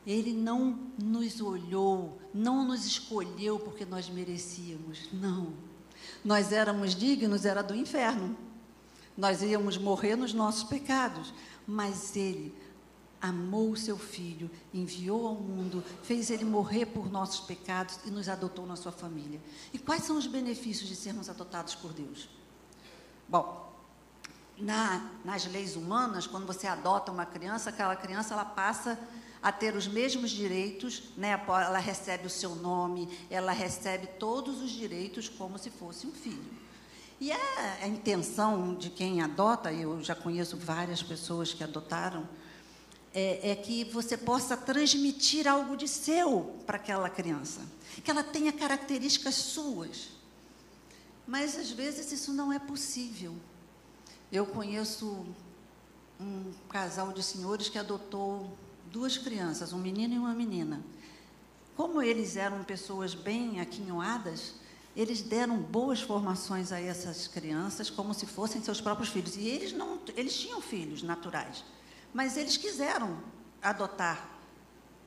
[0.05, 5.09] Ele não nos olhou, não nos escolheu porque nós merecíamos.
[5.13, 5.53] Não.
[6.25, 8.35] Nós éramos dignos, era do inferno.
[9.15, 11.33] Nós íamos morrer nos nossos pecados.
[11.67, 12.53] Mas Ele
[13.21, 18.27] amou o seu filho, enviou ao mundo, fez ele morrer por nossos pecados e nos
[18.27, 19.39] adotou na sua família.
[19.71, 22.27] E quais são os benefícios de sermos adotados por Deus?
[23.29, 23.71] Bom,
[24.57, 28.99] na, nas leis humanas, quando você adota uma criança, aquela criança ela passa
[29.41, 31.31] a ter os mesmos direitos, né?
[31.31, 36.61] ela recebe o seu nome, ela recebe todos os direitos como se fosse um filho.
[37.19, 37.37] E a,
[37.81, 42.27] a intenção de quem adota, eu já conheço várias pessoas que adotaram,
[43.13, 47.61] é, é, que você possa transmitir algo de seu para aquela criança,
[48.03, 50.09] que ela tenha características suas.
[51.27, 53.35] Mas às vezes isso não é possível.
[54.31, 55.25] Eu conheço
[56.19, 58.57] um casal de senhores que adotou
[58.91, 60.81] duas crianças, um menino e uma menina.
[61.75, 64.55] Como eles eram pessoas bem aquinhoadas,
[64.95, 69.37] eles deram boas formações a essas crianças como se fossem seus próprios filhos.
[69.37, 71.63] E eles não, eles tinham filhos naturais,
[72.13, 73.17] mas eles quiseram
[73.61, 74.29] adotar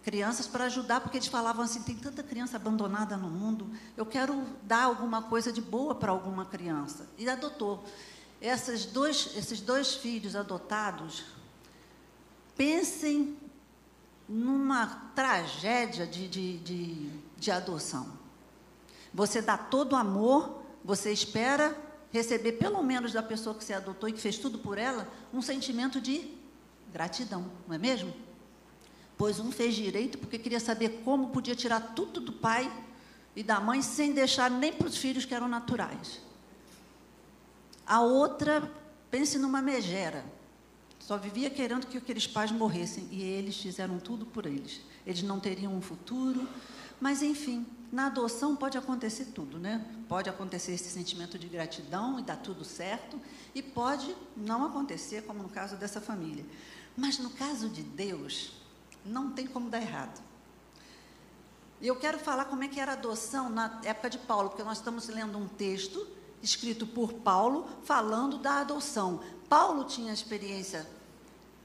[0.03, 4.45] crianças para ajudar, porque eles falavam assim: tem tanta criança abandonada no mundo, eu quero
[4.63, 7.09] dar alguma coisa de boa para alguma criança.
[7.19, 7.85] E adotou.
[8.41, 11.25] Esses dois, esses dois filhos adotados,
[12.57, 13.39] pensem
[14.29, 18.07] numa tragédia de, de, de, de adoção.
[19.13, 21.77] Você dá todo o amor, você espera
[22.11, 25.43] receber, pelo menos da pessoa que você adotou e que fez tudo por ela, um
[25.43, 26.31] sentimento de
[26.93, 28.15] gratidão, não é mesmo?
[29.19, 32.71] Pois um fez direito porque queria saber como podia tirar tudo do pai
[33.35, 36.21] e da mãe sem deixar nem para os filhos que eram naturais.
[37.85, 38.71] A outra,
[39.11, 40.25] pense numa megera,
[41.05, 44.81] só vivia querendo que aqueles pais morressem e eles fizeram tudo por eles.
[45.07, 46.49] Eles não teriam um futuro,
[46.99, 49.85] mas enfim, na adoção pode acontecer tudo, né?
[50.09, 53.21] Pode acontecer esse sentimento de gratidão e dar tudo certo,
[53.55, 56.47] e pode não acontecer, como no caso dessa família.
[56.97, 58.55] Mas no caso de Deus,
[59.05, 60.23] não tem como dar errado.
[61.83, 64.65] E eu quero falar como é que era a adoção na época de Paulo, porque
[64.65, 66.07] nós estamos lendo um texto
[66.43, 69.21] escrito por Paulo falando da adoção.
[69.55, 70.85] Paulo tinha experiência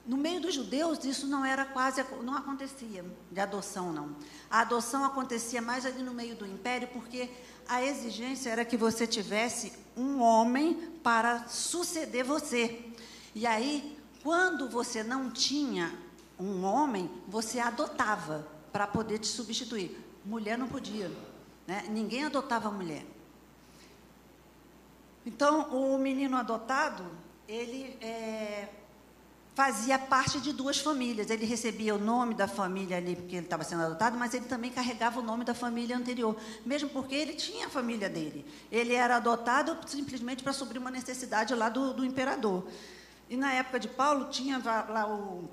[0.06, 4.15] no meio dos judeus, isso não era quase, não acontecia de adoção, não.
[4.47, 7.32] A adoção acontecia mais ali no meio do império, porque
[7.67, 12.93] a exigência era que você tivesse um homem para suceder você.
[13.34, 15.91] E aí, quando você não tinha
[16.39, 19.97] um homem, você adotava para poder te substituir.
[20.23, 21.12] Mulher não podia,
[21.65, 21.86] né?
[21.89, 23.04] ninguém adotava mulher.
[25.25, 27.04] Então, o menino adotado,
[27.49, 28.69] ele é,
[29.55, 31.31] fazia parte de duas famílias.
[31.31, 34.71] Ele recebia o nome da família ali, porque ele estava sendo adotado, mas ele também
[34.71, 38.45] carregava o nome da família anterior, mesmo porque ele tinha a família dele.
[38.71, 42.67] Ele era adotado simplesmente para suprir uma necessidade lá do, do imperador.
[43.27, 45.49] E na época de Paulo, tinha lá o,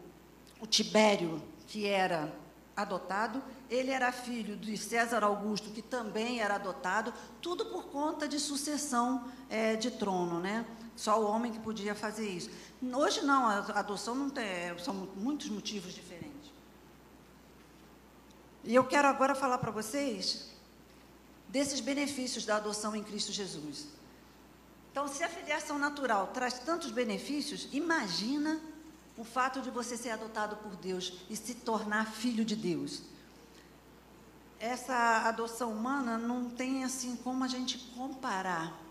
[0.61, 2.31] o Tibério, que era
[2.77, 8.39] adotado, ele era filho de César Augusto, que também era adotado, tudo por conta de
[8.39, 10.67] sucessão é, de trono, né?
[10.97, 12.51] Só o homem que podia fazer isso.
[12.83, 14.47] Hoje não, a adoção não tem,
[14.79, 16.51] são muitos motivos diferentes.
[18.65, 20.51] E eu quero agora falar para vocês
[21.49, 23.89] desses benefícios da adoção em Cristo Jesus.
[24.91, 28.59] Então, se a filiação natural traz tantos benefícios, imagina
[29.17, 33.03] o fato de você ser adotado por Deus e se tornar filho de Deus.
[34.59, 38.86] Essa adoção humana não tem assim como a gente comparar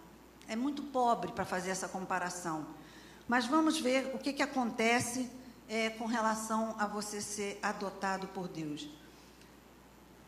[0.47, 2.65] é muito pobre para fazer essa comparação.
[3.27, 5.29] Mas vamos ver o que, que acontece
[5.67, 8.88] é, com relação a você ser adotado por Deus.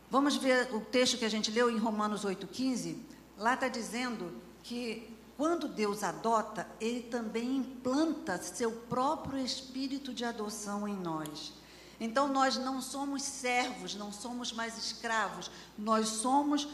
[0.09, 2.97] Vamos ver o texto que a gente leu em Romanos 8,15.
[3.37, 10.87] Lá está dizendo que quando Deus adota, Ele também implanta seu próprio espírito de adoção
[10.87, 11.53] em nós.
[11.99, 16.67] Então nós não somos servos, não somos mais escravos, nós somos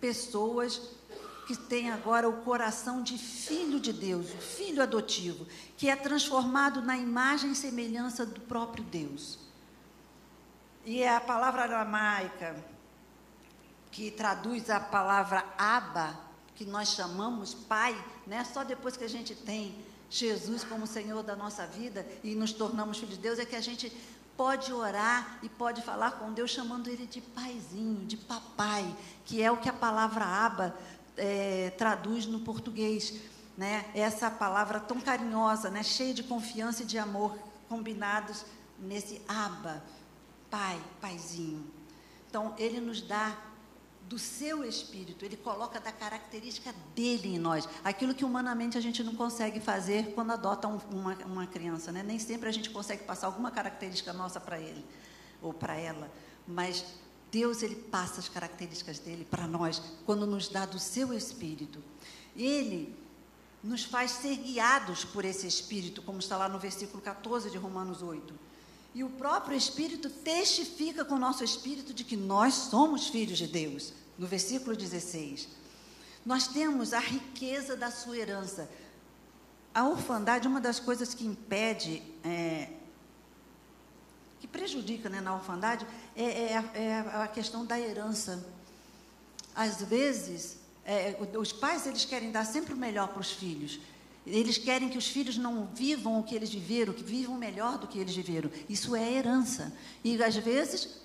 [0.00, 0.80] pessoas
[1.46, 6.80] que tem agora o coração de filho de Deus, o filho adotivo, que é transformado
[6.80, 9.38] na imagem e semelhança do próprio Deus.
[10.84, 12.56] E é a palavra aramaica
[13.90, 16.18] que traduz a palavra Abba,
[16.54, 17.94] que nós chamamos Pai,
[18.26, 18.44] né?
[18.44, 19.74] Só depois que a gente tem
[20.10, 23.60] Jesus como Senhor da nossa vida e nos tornamos filhos de Deus é que a
[23.60, 23.92] gente
[24.36, 28.84] pode orar e pode falar com Deus chamando Ele de paizinho, de papai,
[29.24, 30.76] que é o que a palavra Abba
[31.16, 33.14] é, traduz no português,
[33.56, 33.84] né?
[33.94, 35.82] Essa palavra tão carinhosa, né?
[35.82, 37.38] Cheia de confiança e de amor
[37.68, 38.44] combinados
[38.78, 39.82] nesse aba,
[40.50, 41.64] pai, paizinho.
[42.28, 43.36] Então ele nos dá
[44.08, 49.02] do seu espírito, ele coloca da característica dele em nós, aquilo que humanamente a gente
[49.02, 52.02] não consegue fazer quando adota um, uma, uma criança, né?
[52.02, 54.84] Nem sempre a gente consegue passar alguma característica nossa para ele
[55.40, 56.10] ou para ela,
[56.46, 56.84] mas
[57.34, 61.82] Deus ele passa as características dele para nós quando nos dá do seu espírito.
[62.36, 62.94] Ele
[63.60, 68.02] nos faz ser guiados por esse Espírito, como está lá no versículo 14 de Romanos
[68.02, 68.32] 8.
[68.94, 73.48] E o próprio Espírito testifica com o nosso espírito de que nós somos filhos de
[73.48, 75.48] Deus, no versículo 16.
[76.24, 78.70] Nós temos a riqueza da sua herança.
[79.74, 82.70] A orfandade, uma das coisas que impede, é,
[84.54, 85.84] prejudica né, na orfandade,
[86.14, 88.46] é, é, é, a questão da herança.
[89.54, 93.80] Às vezes, é, os pais eles querem dar sempre o melhor para os filhos.
[94.24, 97.88] Eles querem que os filhos não vivam o que eles viveram, que vivam melhor do
[97.88, 98.48] que eles viveram.
[98.68, 99.72] Isso é herança.
[100.04, 101.00] E às vezes,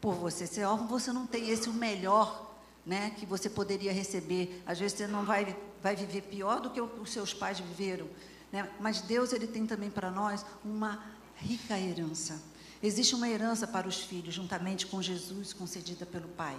[0.00, 4.62] por você ser órfão, você não tem esse o melhor né, que você poderia receber.
[4.66, 8.08] Às vezes você não vai, vai viver pior do que os seus pais viveram.
[8.50, 8.68] Né?
[8.80, 11.04] Mas Deus ele tem também para nós uma
[11.36, 12.40] rica herança.
[12.86, 16.56] Existe uma herança para os filhos, juntamente com Jesus, concedida pelo Pai.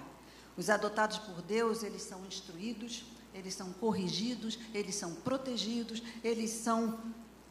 [0.58, 7.00] Os adotados por Deus, eles são instruídos, eles são corrigidos, eles são protegidos, eles são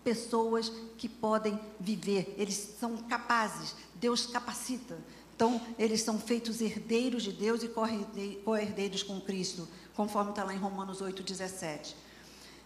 [0.05, 4.99] pessoas que podem viver, eles são capazes, Deus capacita.
[5.35, 10.59] Então, eles são feitos herdeiros de Deus e co-herdeiros com Cristo, conforme está lá em
[10.59, 11.97] Romanos 8, 17.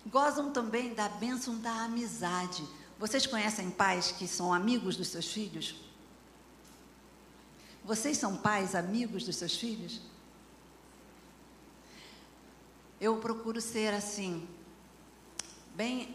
[0.06, 2.64] Gozam também da bênção da amizade.
[2.98, 5.88] Vocês conhecem pais que são amigos dos seus filhos?
[7.84, 10.00] Vocês são pais amigos dos seus filhos?
[13.00, 14.46] eu procuro ser assim,
[15.74, 16.14] bem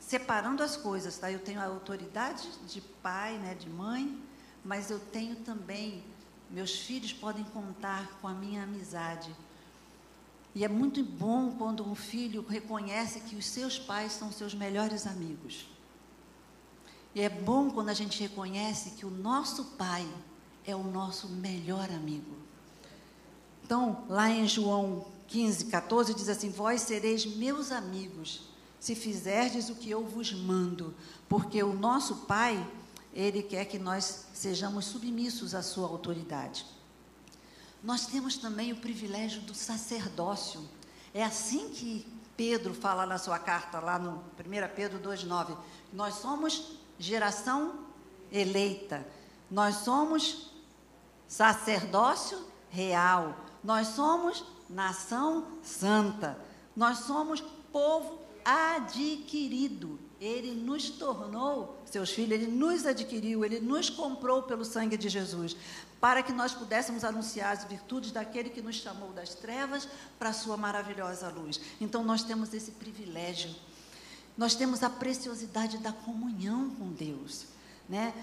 [0.00, 1.30] separando as coisas, tá?
[1.30, 4.20] Eu tenho a autoridade de pai, né, de mãe,
[4.64, 6.02] mas eu tenho também
[6.50, 9.34] meus filhos podem contar com a minha amizade.
[10.54, 15.06] E é muito bom quando um filho reconhece que os seus pais são seus melhores
[15.06, 15.66] amigos.
[17.14, 20.06] E é bom quando a gente reconhece que o nosso pai
[20.66, 22.36] é o nosso melhor amigo.
[23.64, 28.42] Então, lá em João 15, 14 diz assim: Vós sereis meus amigos,
[28.78, 30.94] se fizerdes o que eu vos mando,
[31.28, 32.66] porque o nosso Pai,
[33.14, 36.66] ele quer que nós sejamos submissos à sua autoridade.
[37.82, 40.60] Nós temos também o privilégio do sacerdócio.
[41.12, 42.06] É assim que
[42.36, 45.56] Pedro fala na sua carta, lá no 1 Pedro 2,9.
[45.92, 47.86] Nós somos geração
[48.30, 49.06] eleita,
[49.50, 50.51] nós somos
[51.26, 52.38] sacerdócio
[52.70, 56.36] real, nós somos nação santa.
[56.74, 57.40] Nós somos
[57.72, 59.98] povo adquirido.
[60.20, 65.56] Ele nos tornou seus filhos, ele nos adquiriu, ele nos comprou pelo sangue de Jesus,
[66.00, 70.32] para que nós pudéssemos anunciar as virtudes daquele que nos chamou das trevas para a
[70.32, 71.60] sua maravilhosa luz.
[71.80, 73.54] Então nós temos esse privilégio.
[74.36, 77.46] Nós temos a preciosidade da comunhão com Deus,
[77.88, 78.14] né?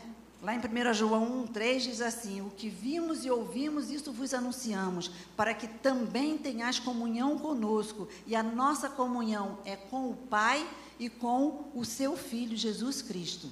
[0.42, 4.34] Lá em 1 João 1, 3 diz assim: O que vimos e ouvimos, isso vos
[4.34, 8.08] anunciamos, para que também tenhais comunhão conosco.
[8.26, 10.66] E a nossa comunhão é com o Pai
[10.98, 13.50] e com o seu Filho, Jesus Cristo.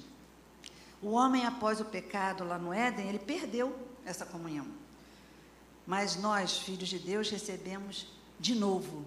[1.02, 4.66] O homem, após o pecado lá no Éden, ele perdeu essa comunhão.
[5.86, 8.06] Mas nós, filhos de Deus, recebemos
[8.40, 9.04] de novo,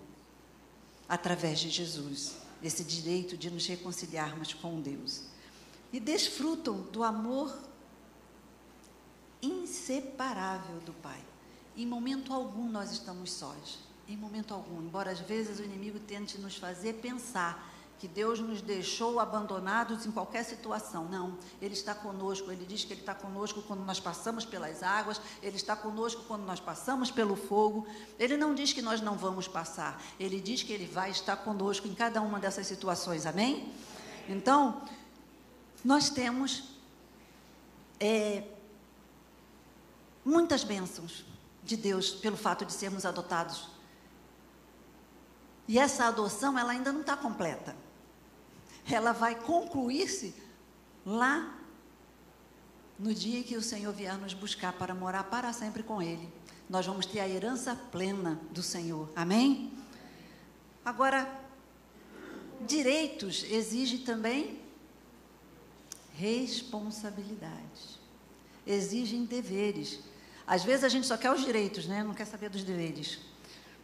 [1.10, 5.24] através de Jesus, esse direito de nos reconciliarmos com Deus.
[5.92, 7.70] E desfrutam do amor
[9.42, 11.20] inseparável do Pai.
[11.76, 13.80] Em momento algum nós estamos sós.
[14.08, 14.82] Em momento algum.
[14.82, 17.72] Embora às vezes o inimigo tente nos fazer pensar
[18.02, 21.06] que Deus nos deixou abandonados em qualquer situação.
[21.06, 22.52] Não, Ele está conosco.
[22.52, 26.44] Ele diz que Ele está conosco quando nós passamos pelas águas, Ele está conosco quando
[26.44, 27.86] nós passamos pelo fogo.
[28.18, 31.88] Ele não diz que nós não vamos passar, Ele diz que Ele vai estar conosco
[31.88, 33.28] em cada uma dessas situações.
[33.28, 33.72] Amém?
[34.28, 34.82] Então,
[35.86, 36.64] nós temos
[38.00, 38.44] é,
[40.24, 41.26] muitas bênçãos
[41.63, 43.69] de Deus pelo fato de sermos adotados.
[45.67, 47.76] E essa adoção, ela ainda não está completa.
[48.89, 50.34] Ela vai concluir-se
[51.05, 51.57] lá
[52.97, 56.32] no dia que o Senhor vier nos buscar para morar para sempre com Ele.
[56.69, 59.09] Nós vamos ter a herança plena do Senhor.
[59.15, 59.74] Amém?
[60.86, 61.28] Agora,
[62.65, 64.61] direitos exige também
[66.13, 67.99] responsabilidades.
[68.65, 69.99] Exigem deveres.
[70.46, 72.04] Às vezes a gente só quer os direitos, né?
[72.04, 73.20] não quer saber dos deveres.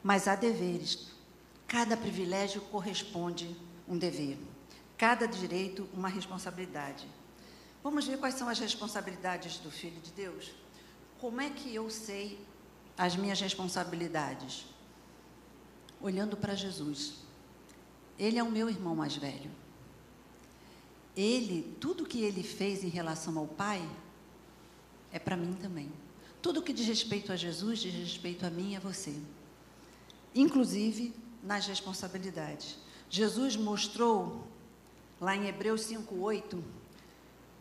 [0.03, 1.08] Mas há deveres.
[1.68, 3.55] Cada privilégio corresponde
[3.88, 4.38] um dever.
[4.97, 7.08] Cada direito, uma responsabilidade.
[7.84, 10.51] Vamos ver quais são as responsabilidades do Filho de Deus?
[11.20, 12.39] Como é que eu sei
[12.97, 14.66] as minhas responsabilidades?
[16.01, 17.16] Olhando para Jesus.
[18.18, 19.51] Ele é o meu irmão mais velho.
[21.16, 23.82] Ele, tudo que ele fez em relação ao Pai,
[25.12, 25.91] é para mim também.
[26.41, 29.13] Tudo que diz respeito a Jesus diz respeito a mim e a você.
[30.33, 32.77] Inclusive nas responsabilidades.
[33.09, 34.47] Jesus mostrou,
[35.19, 36.61] lá em Hebreus 5,8,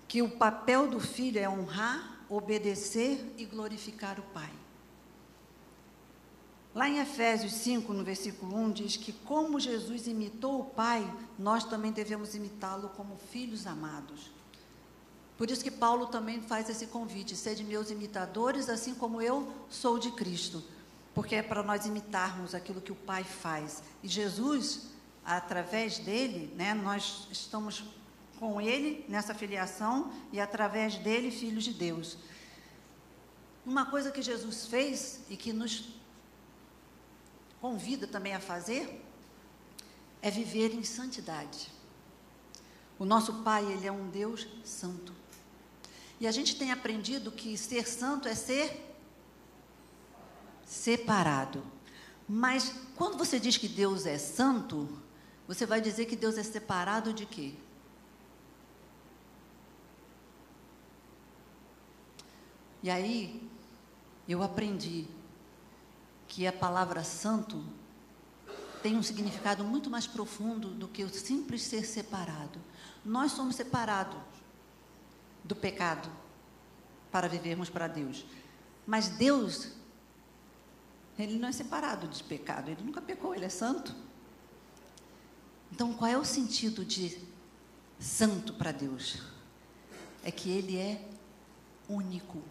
[0.09, 4.53] que o papel do filho é honrar, obedecer e glorificar o Pai.
[6.75, 11.03] Lá em Efésios 5, no versículo 1, diz que como Jesus imitou o Pai,
[11.39, 14.31] nós também devemos imitá-lo como filhos amados.
[15.37, 19.99] Por isso que Paulo também faz esse convite: sede meus imitadores, assim como eu sou
[19.99, 20.63] de Cristo.
[21.15, 23.83] Porque é para nós imitarmos aquilo que o Pai faz.
[24.03, 24.89] E Jesus,
[25.25, 27.85] através dele, né, nós estamos
[28.39, 32.19] com ele nessa filiação e através dele, filhos de Deus.
[33.65, 35.89] Uma coisa que Jesus fez e que nos
[37.61, 39.03] convida também a fazer
[40.23, 41.73] é viver em santidade.
[42.99, 45.13] O nosso Pai, ele é um Deus santo.
[46.19, 48.95] E a gente tem aprendido que ser santo é ser
[50.65, 51.63] separado.
[52.29, 54.89] Mas quando você diz que Deus é santo,
[55.47, 57.55] você vai dizer que Deus é separado de quê?
[62.83, 63.49] E aí,
[64.29, 65.07] eu aprendi
[66.29, 67.65] que a palavra santo
[68.83, 72.61] tem um significado muito mais profundo do que o simples ser separado.
[73.05, 74.36] Nós somos separados
[75.47, 76.11] do pecado
[77.11, 78.27] para vivermos para Deus.
[78.87, 79.69] Mas Deus,
[81.19, 83.95] Ele não é separado de pecado, Ele nunca pecou, Ele é santo.
[85.73, 87.19] Então, qual é o sentido de
[87.99, 89.23] santo para Deus?
[90.23, 91.01] É que Ele é
[91.89, 92.43] único.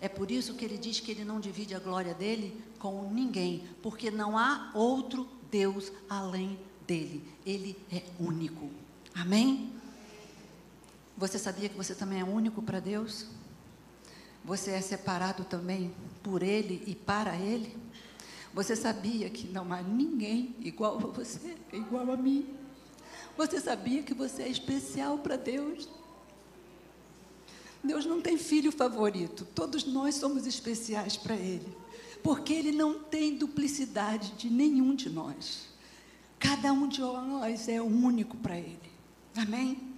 [0.00, 3.62] É por isso que ele diz que ele não divide a glória dele com ninguém,
[3.80, 7.22] porque não há outro Deus além dele.
[7.46, 8.68] Ele é único.
[9.14, 9.72] Amém?
[11.16, 13.26] Você sabia que você também é único para Deus?
[14.44, 17.76] Você é separado também por Ele e para Ele?
[18.54, 22.54] Você sabia que não há ninguém igual a você, igual a mim?
[23.36, 25.88] Você sabia que você é especial para Deus?
[27.82, 31.76] Deus não tem filho favorito, todos nós somos especiais para Ele,
[32.22, 35.68] porque Ele não tem duplicidade de nenhum de nós.
[36.38, 38.78] Cada um de nós é único para Ele.
[39.36, 39.91] Amém?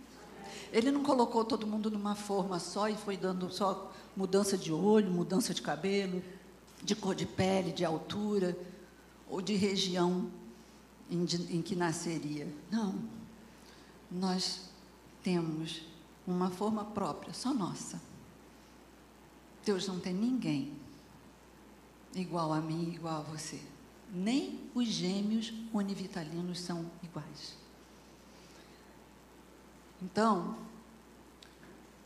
[0.73, 5.11] Ele não colocou todo mundo numa forma só e foi dando só mudança de olho,
[5.11, 6.23] mudança de cabelo,
[6.83, 8.57] de cor de pele, de altura
[9.29, 10.31] ou de região
[11.11, 12.49] em, em que nasceria.
[12.71, 12.95] Não.
[14.11, 14.69] Nós
[15.23, 15.83] temos
[16.27, 18.01] uma forma própria, só nossa.
[19.65, 20.73] Deus não tem ninguém
[22.15, 23.61] igual a mim, igual a você.
[24.13, 27.57] Nem os gêmeos univitalinos são iguais.
[30.05, 30.55] Então,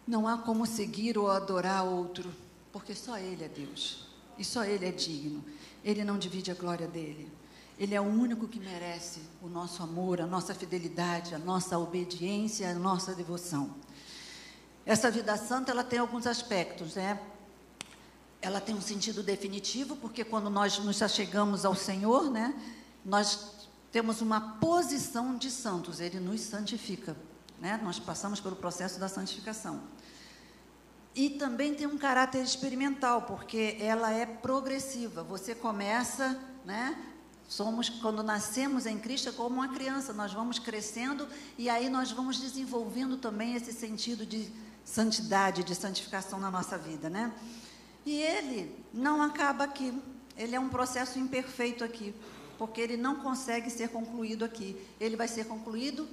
[0.07, 2.33] não há como seguir ou adorar outro,
[2.73, 4.07] porque só Ele é Deus.
[4.39, 5.45] E só Ele é digno.
[5.85, 7.29] Ele não divide a glória dele.
[7.77, 12.71] Ele é o único que merece o nosso amor, a nossa fidelidade, a nossa obediência,
[12.71, 13.75] a nossa devoção.
[14.87, 17.21] Essa vida santa, ela tem alguns aspectos, né?
[18.41, 22.55] Ela tem um sentido definitivo, porque quando nós nos achegamos ao Senhor, né,
[23.05, 27.17] nós temos uma posição de santos, Ele nos santifica,
[27.61, 27.81] né?
[27.83, 29.81] Nós passamos pelo processo da santificação.
[31.15, 35.23] E também tem um caráter experimental, porque ela é progressiva.
[35.25, 36.97] Você começa, né?
[37.49, 42.13] Somos, quando nascemos em Cristo, é como uma criança, nós vamos crescendo e aí nós
[42.13, 44.53] vamos desenvolvendo também esse sentido de
[44.85, 47.33] santidade, de santificação na nossa vida, né?
[48.05, 49.99] E ele não acaba aqui.
[50.37, 52.15] Ele é um processo imperfeito aqui,
[52.59, 54.77] porque ele não consegue ser concluído aqui.
[55.01, 56.07] Ele vai ser concluído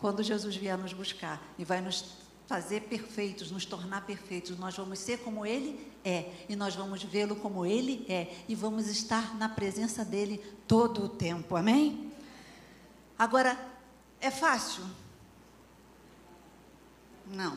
[0.00, 4.58] quando Jesus vier nos buscar e vai nos fazer perfeitos, nos tornar perfeitos.
[4.58, 8.88] Nós vamos ser como ele é e nós vamos vê-lo como ele é e vamos
[8.88, 11.54] estar na presença dele todo o tempo.
[11.54, 12.12] Amém?
[13.16, 13.56] Agora,
[14.20, 14.82] é fácil?
[17.26, 17.56] Não.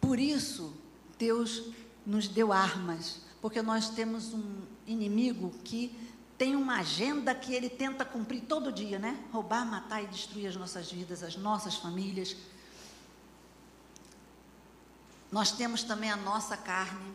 [0.00, 0.72] Por isso,
[1.18, 1.70] Deus
[2.04, 5.94] nos deu armas, porque nós temos um inimigo que
[6.40, 9.22] tem uma agenda que ele tenta cumprir todo dia, né?
[9.30, 12.34] Roubar, matar e destruir as nossas vidas, as nossas famílias.
[15.30, 17.14] Nós temos também a nossa carne,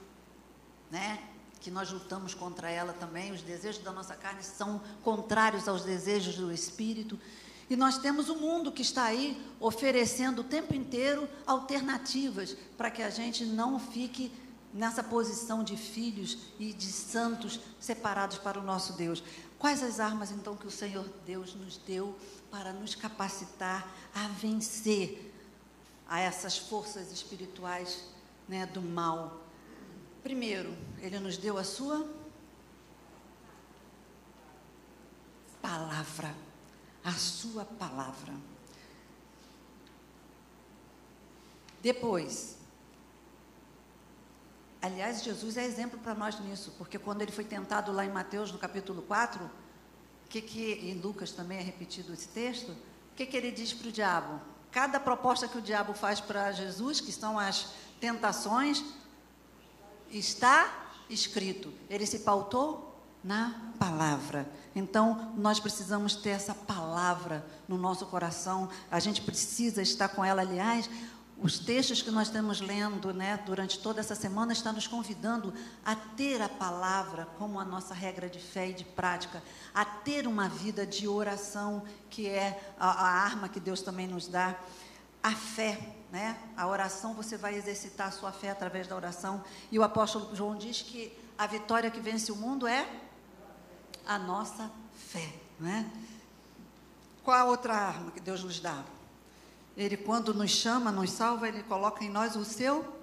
[0.91, 1.23] né?
[1.59, 3.31] Que nós lutamos contra ela também.
[3.31, 7.19] Os desejos da nossa carne são contrários aos desejos do espírito.
[7.67, 13.01] E nós temos um mundo que está aí oferecendo o tempo inteiro alternativas para que
[13.01, 14.31] a gente não fique
[14.75, 19.23] nessa posição de filhos e de santos separados para o nosso Deus.
[19.57, 22.13] Quais as armas então que o Senhor Deus nos deu
[22.51, 25.33] para nos capacitar a vencer
[26.05, 28.03] a essas forças espirituais
[28.49, 29.41] né, do mal?
[30.21, 32.05] Primeiro, Ele nos deu a sua
[35.61, 36.35] palavra.
[37.01, 38.33] A sua palavra.
[41.81, 42.57] Depois,
[44.85, 48.51] aliás, Jesus é exemplo para nós nisso, porque quando ele foi tentado lá em Mateus,
[48.51, 49.49] no capítulo 4,
[50.29, 53.87] que que, em Lucas também é repetido esse texto, o que, que ele diz para
[53.87, 54.41] o diabo?
[54.71, 58.83] Cada proposta que o diabo faz para Jesus, que são as tentações,
[60.11, 61.73] está escrito.
[61.89, 64.47] Ele se pautou na palavra.
[64.75, 70.41] Então, nós precisamos ter essa palavra no nosso coração, a gente precisa estar com ela.
[70.41, 70.89] Aliás,
[71.37, 75.53] os textos que nós estamos lendo né, durante toda essa semana estão nos convidando
[75.85, 80.27] a ter a palavra como a nossa regra de fé e de prática, a ter
[80.27, 84.57] uma vida de oração, que é a, a arma que Deus também nos dá,
[85.21, 85.95] a fé.
[86.11, 86.37] Né?
[86.55, 89.43] A oração, você vai exercitar a sua fé através da oração.
[89.69, 92.87] E o apóstolo João diz que a vitória que vence o mundo é
[94.05, 95.33] a nossa fé.
[95.59, 95.91] Né?
[97.23, 98.85] Qual a outra arma que Deus nos dá?
[99.77, 102.95] Ele, quando nos chama, nos salva, ele coloca em nós o seu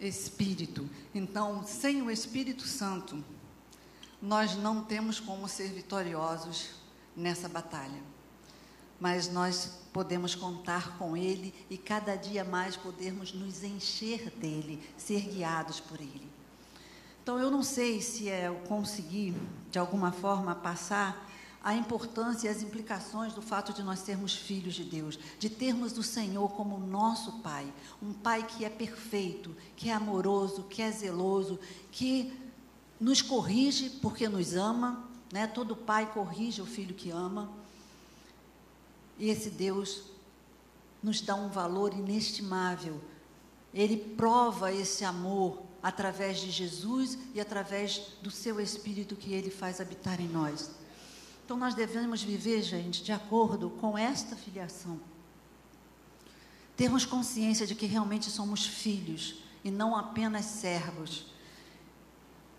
[0.00, 0.88] Espírito.
[1.14, 3.24] Então, sem o Espírito Santo,
[4.20, 6.70] nós não temos como ser vitoriosos
[7.16, 8.02] nessa batalha.
[9.00, 15.20] Mas nós podemos contar com Ele e cada dia mais podermos nos encher dele, ser
[15.20, 16.28] guiados por Ele.
[17.22, 19.34] Então, eu não sei se é eu consegui,
[19.70, 21.28] de alguma forma, passar
[21.64, 25.96] a importância e as implicações do fato de nós sermos filhos de Deus, de termos
[25.96, 27.66] o Senhor como nosso Pai,
[28.02, 31.58] um Pai que é perfeito, que é amoroso, que é zeloso,
[31.90, 32.38] que
[33.00, 35.46] nos corrige porque nos ama, né?
[35.46, 37.50] Todo pai corrige o filho que ama.
[39.18, 40.04] E esse Deus
[41.02, 43.00] nos dá um valor inestimável.
[43.72, 49.80] Ele prova esse amor através de Jesus e através do seu Espírito que ele faz
[49.80, 50.70] habitar em nós.
[51.44, 54.98] Então nós devemos viver, gente, de acordo com esta filiação.
[56.74, 61.26] Termos consciência de que realmente somos filhos e não apenas servos.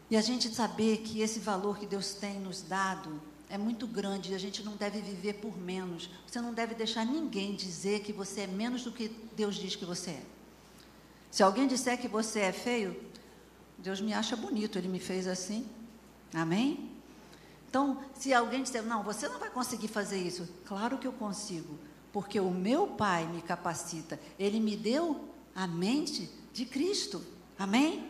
[0.09, 3.19] E a gente saber que esse valor que Deus tem nos dado
[3.49, 6.09] é muito grande e a gente não deve viver por menos.
[6.27, 9.85] Você não deve deixar ninguém dizer que você é menos do que Deus diz que
[9.85, 10.23] você é.
[11.31, 12.95] Se alguém disser que você é feio,
[13.79, 15.67] Deus me acha bonito, ele me fez assim.
[16.33, 16.94] Amém?
[17.75, 21.77] Então, se alguém disser, não, você não vai conseguir fazer isso, claro que eu consigo,
[22.13, 27.21] porque o meu Pai me capacita, ele me deu a mente de Cristo,
[27.59, 28.09] amém?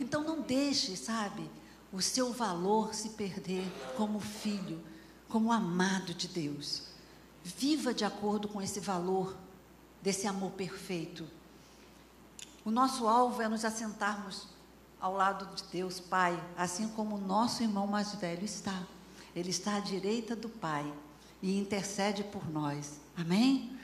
[0.00, 1.46] Então, não deixe, sabe,
[1.92, 4.80] o seu valor se perder como filho,
[5.28, 6.84] como amado de Deus.
[7.44, 9.36] Viva de acordo com esse valor,
[10.00, 11.28] desse amor perfeito.
[12.64, 14.48] O nosso alvo é nos assentarmos
[14.98, 18.82] ao lado de Deus Pai, assim como o nosso irmão mais velho está.
[19.34, 20.90] Ele está à direita do Pai
[21.40, 23.00] e intercede por nós.
[23.16, 23.76] Amém?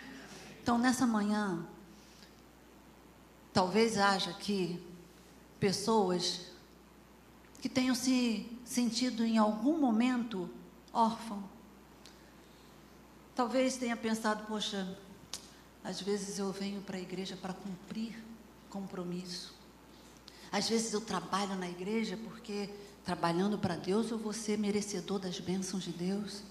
[0.62, 1.66] Então, nessa manhã,
[3.52, 4.80] talvez haja aqui
[5.58, 6.52] pessoas
[7.60, 10.48] que tenham se sentido em algum momento
[10.92, 11.42] órfão.
[13.34, 14.96] Talvez tenha pensado, poxa,
[15.82, 18.22] às vezes eu venho para a igreja para cumprir
[18.68, 19.54] compromisso.
[20.50, 22.70] Às vezes eu trabalho na igreja porque
[23.08, 26.42] trabalhando para Deus ou você merecedor das bênçãos de Deus?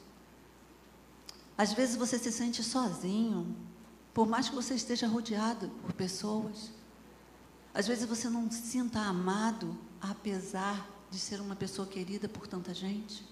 [1.55, 3.55] Às vezes você se sente sozinho,
[4.11, 6.71] por mais que você esteja rodeado por pessoas.
[7.75, 12.73] Às vezes você não se sinta amado, apesar de ser uma pessoa querida por tanta
[12.73, 13.23] gente.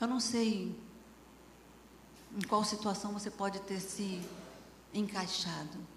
[0.00, 0.80] Eu não sei
[2.36, 4.22] em qual situação você pode ter se
[4.94, 5.95] encaixado.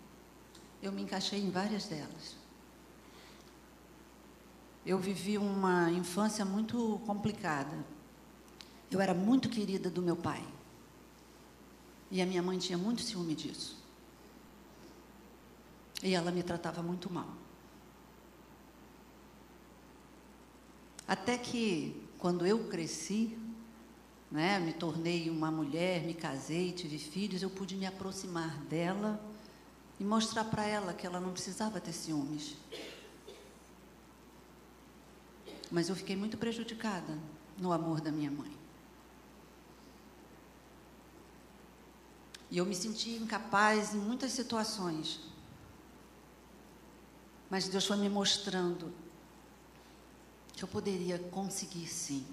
[0.81, 2.35] Eu me encaixei em várias delas.
[4.85, 7.77] Eu vivi uma infância muito complicada.
[8.89, 10.43] Eu era muito querida do meu pai.
[12.09, 13.77] E a minha mãe tinha muito ciúme disso.
[16.01, 17.27] E ela me tratava muito mal.
[21.05, 23.37] Até que, quando eu cresci,
[24.31, 29.19] né, me tornei uma mulher, me casei, tive filhos, eu pude me aproximar dela
[29.99, 32.55] e mostrar para ela que ela não precisava ter ciúmes.
[35.69, 37.17] Mas eu fiquei muito prejudicada
[37.57, 38.57] no amor da minha mãe.
[42.49, 45.19] E eu me senti incapaz em muitas situações.
[47.49, 48.91] Mas Deus foi me mostrando
[50.53, 52.25] que eu poderia conseguir sim.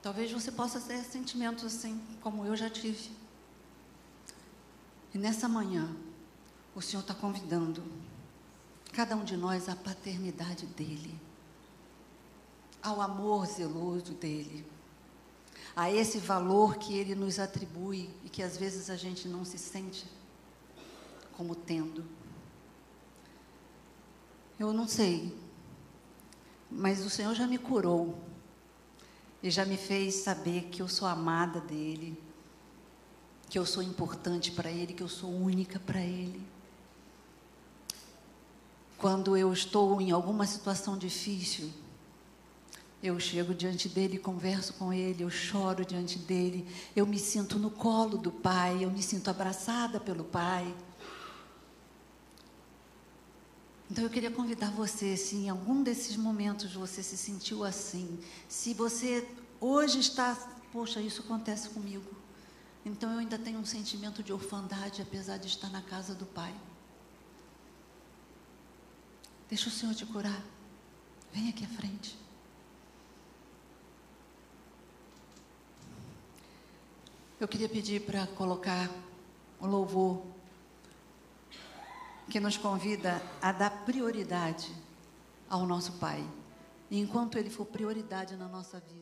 [0.00, 3.21] Talvez você possa ter sentimentos assim, como eu já tive.
[5.14, 5.94] E nessa manhã,
[6.74, 7.82] o Senhor está convidando
[8.92, 11.18] cada um de nós à paternidade dele,
[12.82, 14.66] ao amor zeloso dele,
[15.74, 19.58] a esse valor que ele nos atribui e que às vezes a gente não se
[19.58, 20.06] sente
[21.32, 22.04] como tendo.
[24.58, 25.36] Eu não sei,
[26.70, 28.18] mas o Senhor já me curou
[29.42, 32.18] e já me fez saber que eu sou amada dele,
[33.52, 36.40] que eu sou importante para ele, que eu sou única para ele.
[38.96, 41.70] Quando eu estou em alguma situação difícil,
[43.02, 47.70] eu chego diante dele, converso com ele, eu choro diante dele, eu me sinto no
[47.70, 50.74] colo do Pai, eu me sinto abraçada pelo Pai.
[53.90, 58.72] Então eu queria convidar você, se em algum desses momentos você se sentiu assim, se
[58.72, 59.28] você
[59.60, 60.34] hoje está,
[60.72, 62.21] poxa, isso acontece comigo,
[62.84, 66.54] então eu ainda tenho um sentimento de orfandade, apesar de estar na casa do Pai.
[69.48, 70.42] Deixa o Senhor te curar.
[71.32, 72.18] Vem aqui à frente.
[77.38, 78.90] Eu queria pedir para colocar
[79.60, 80.24] o louvor
[82.30, 84.74] que nos convida a dar prioridade
[85.48, 86.24] ao nosso Pai,
[86.90, 89.01] enquanto Ele for prioridade na nossa vida.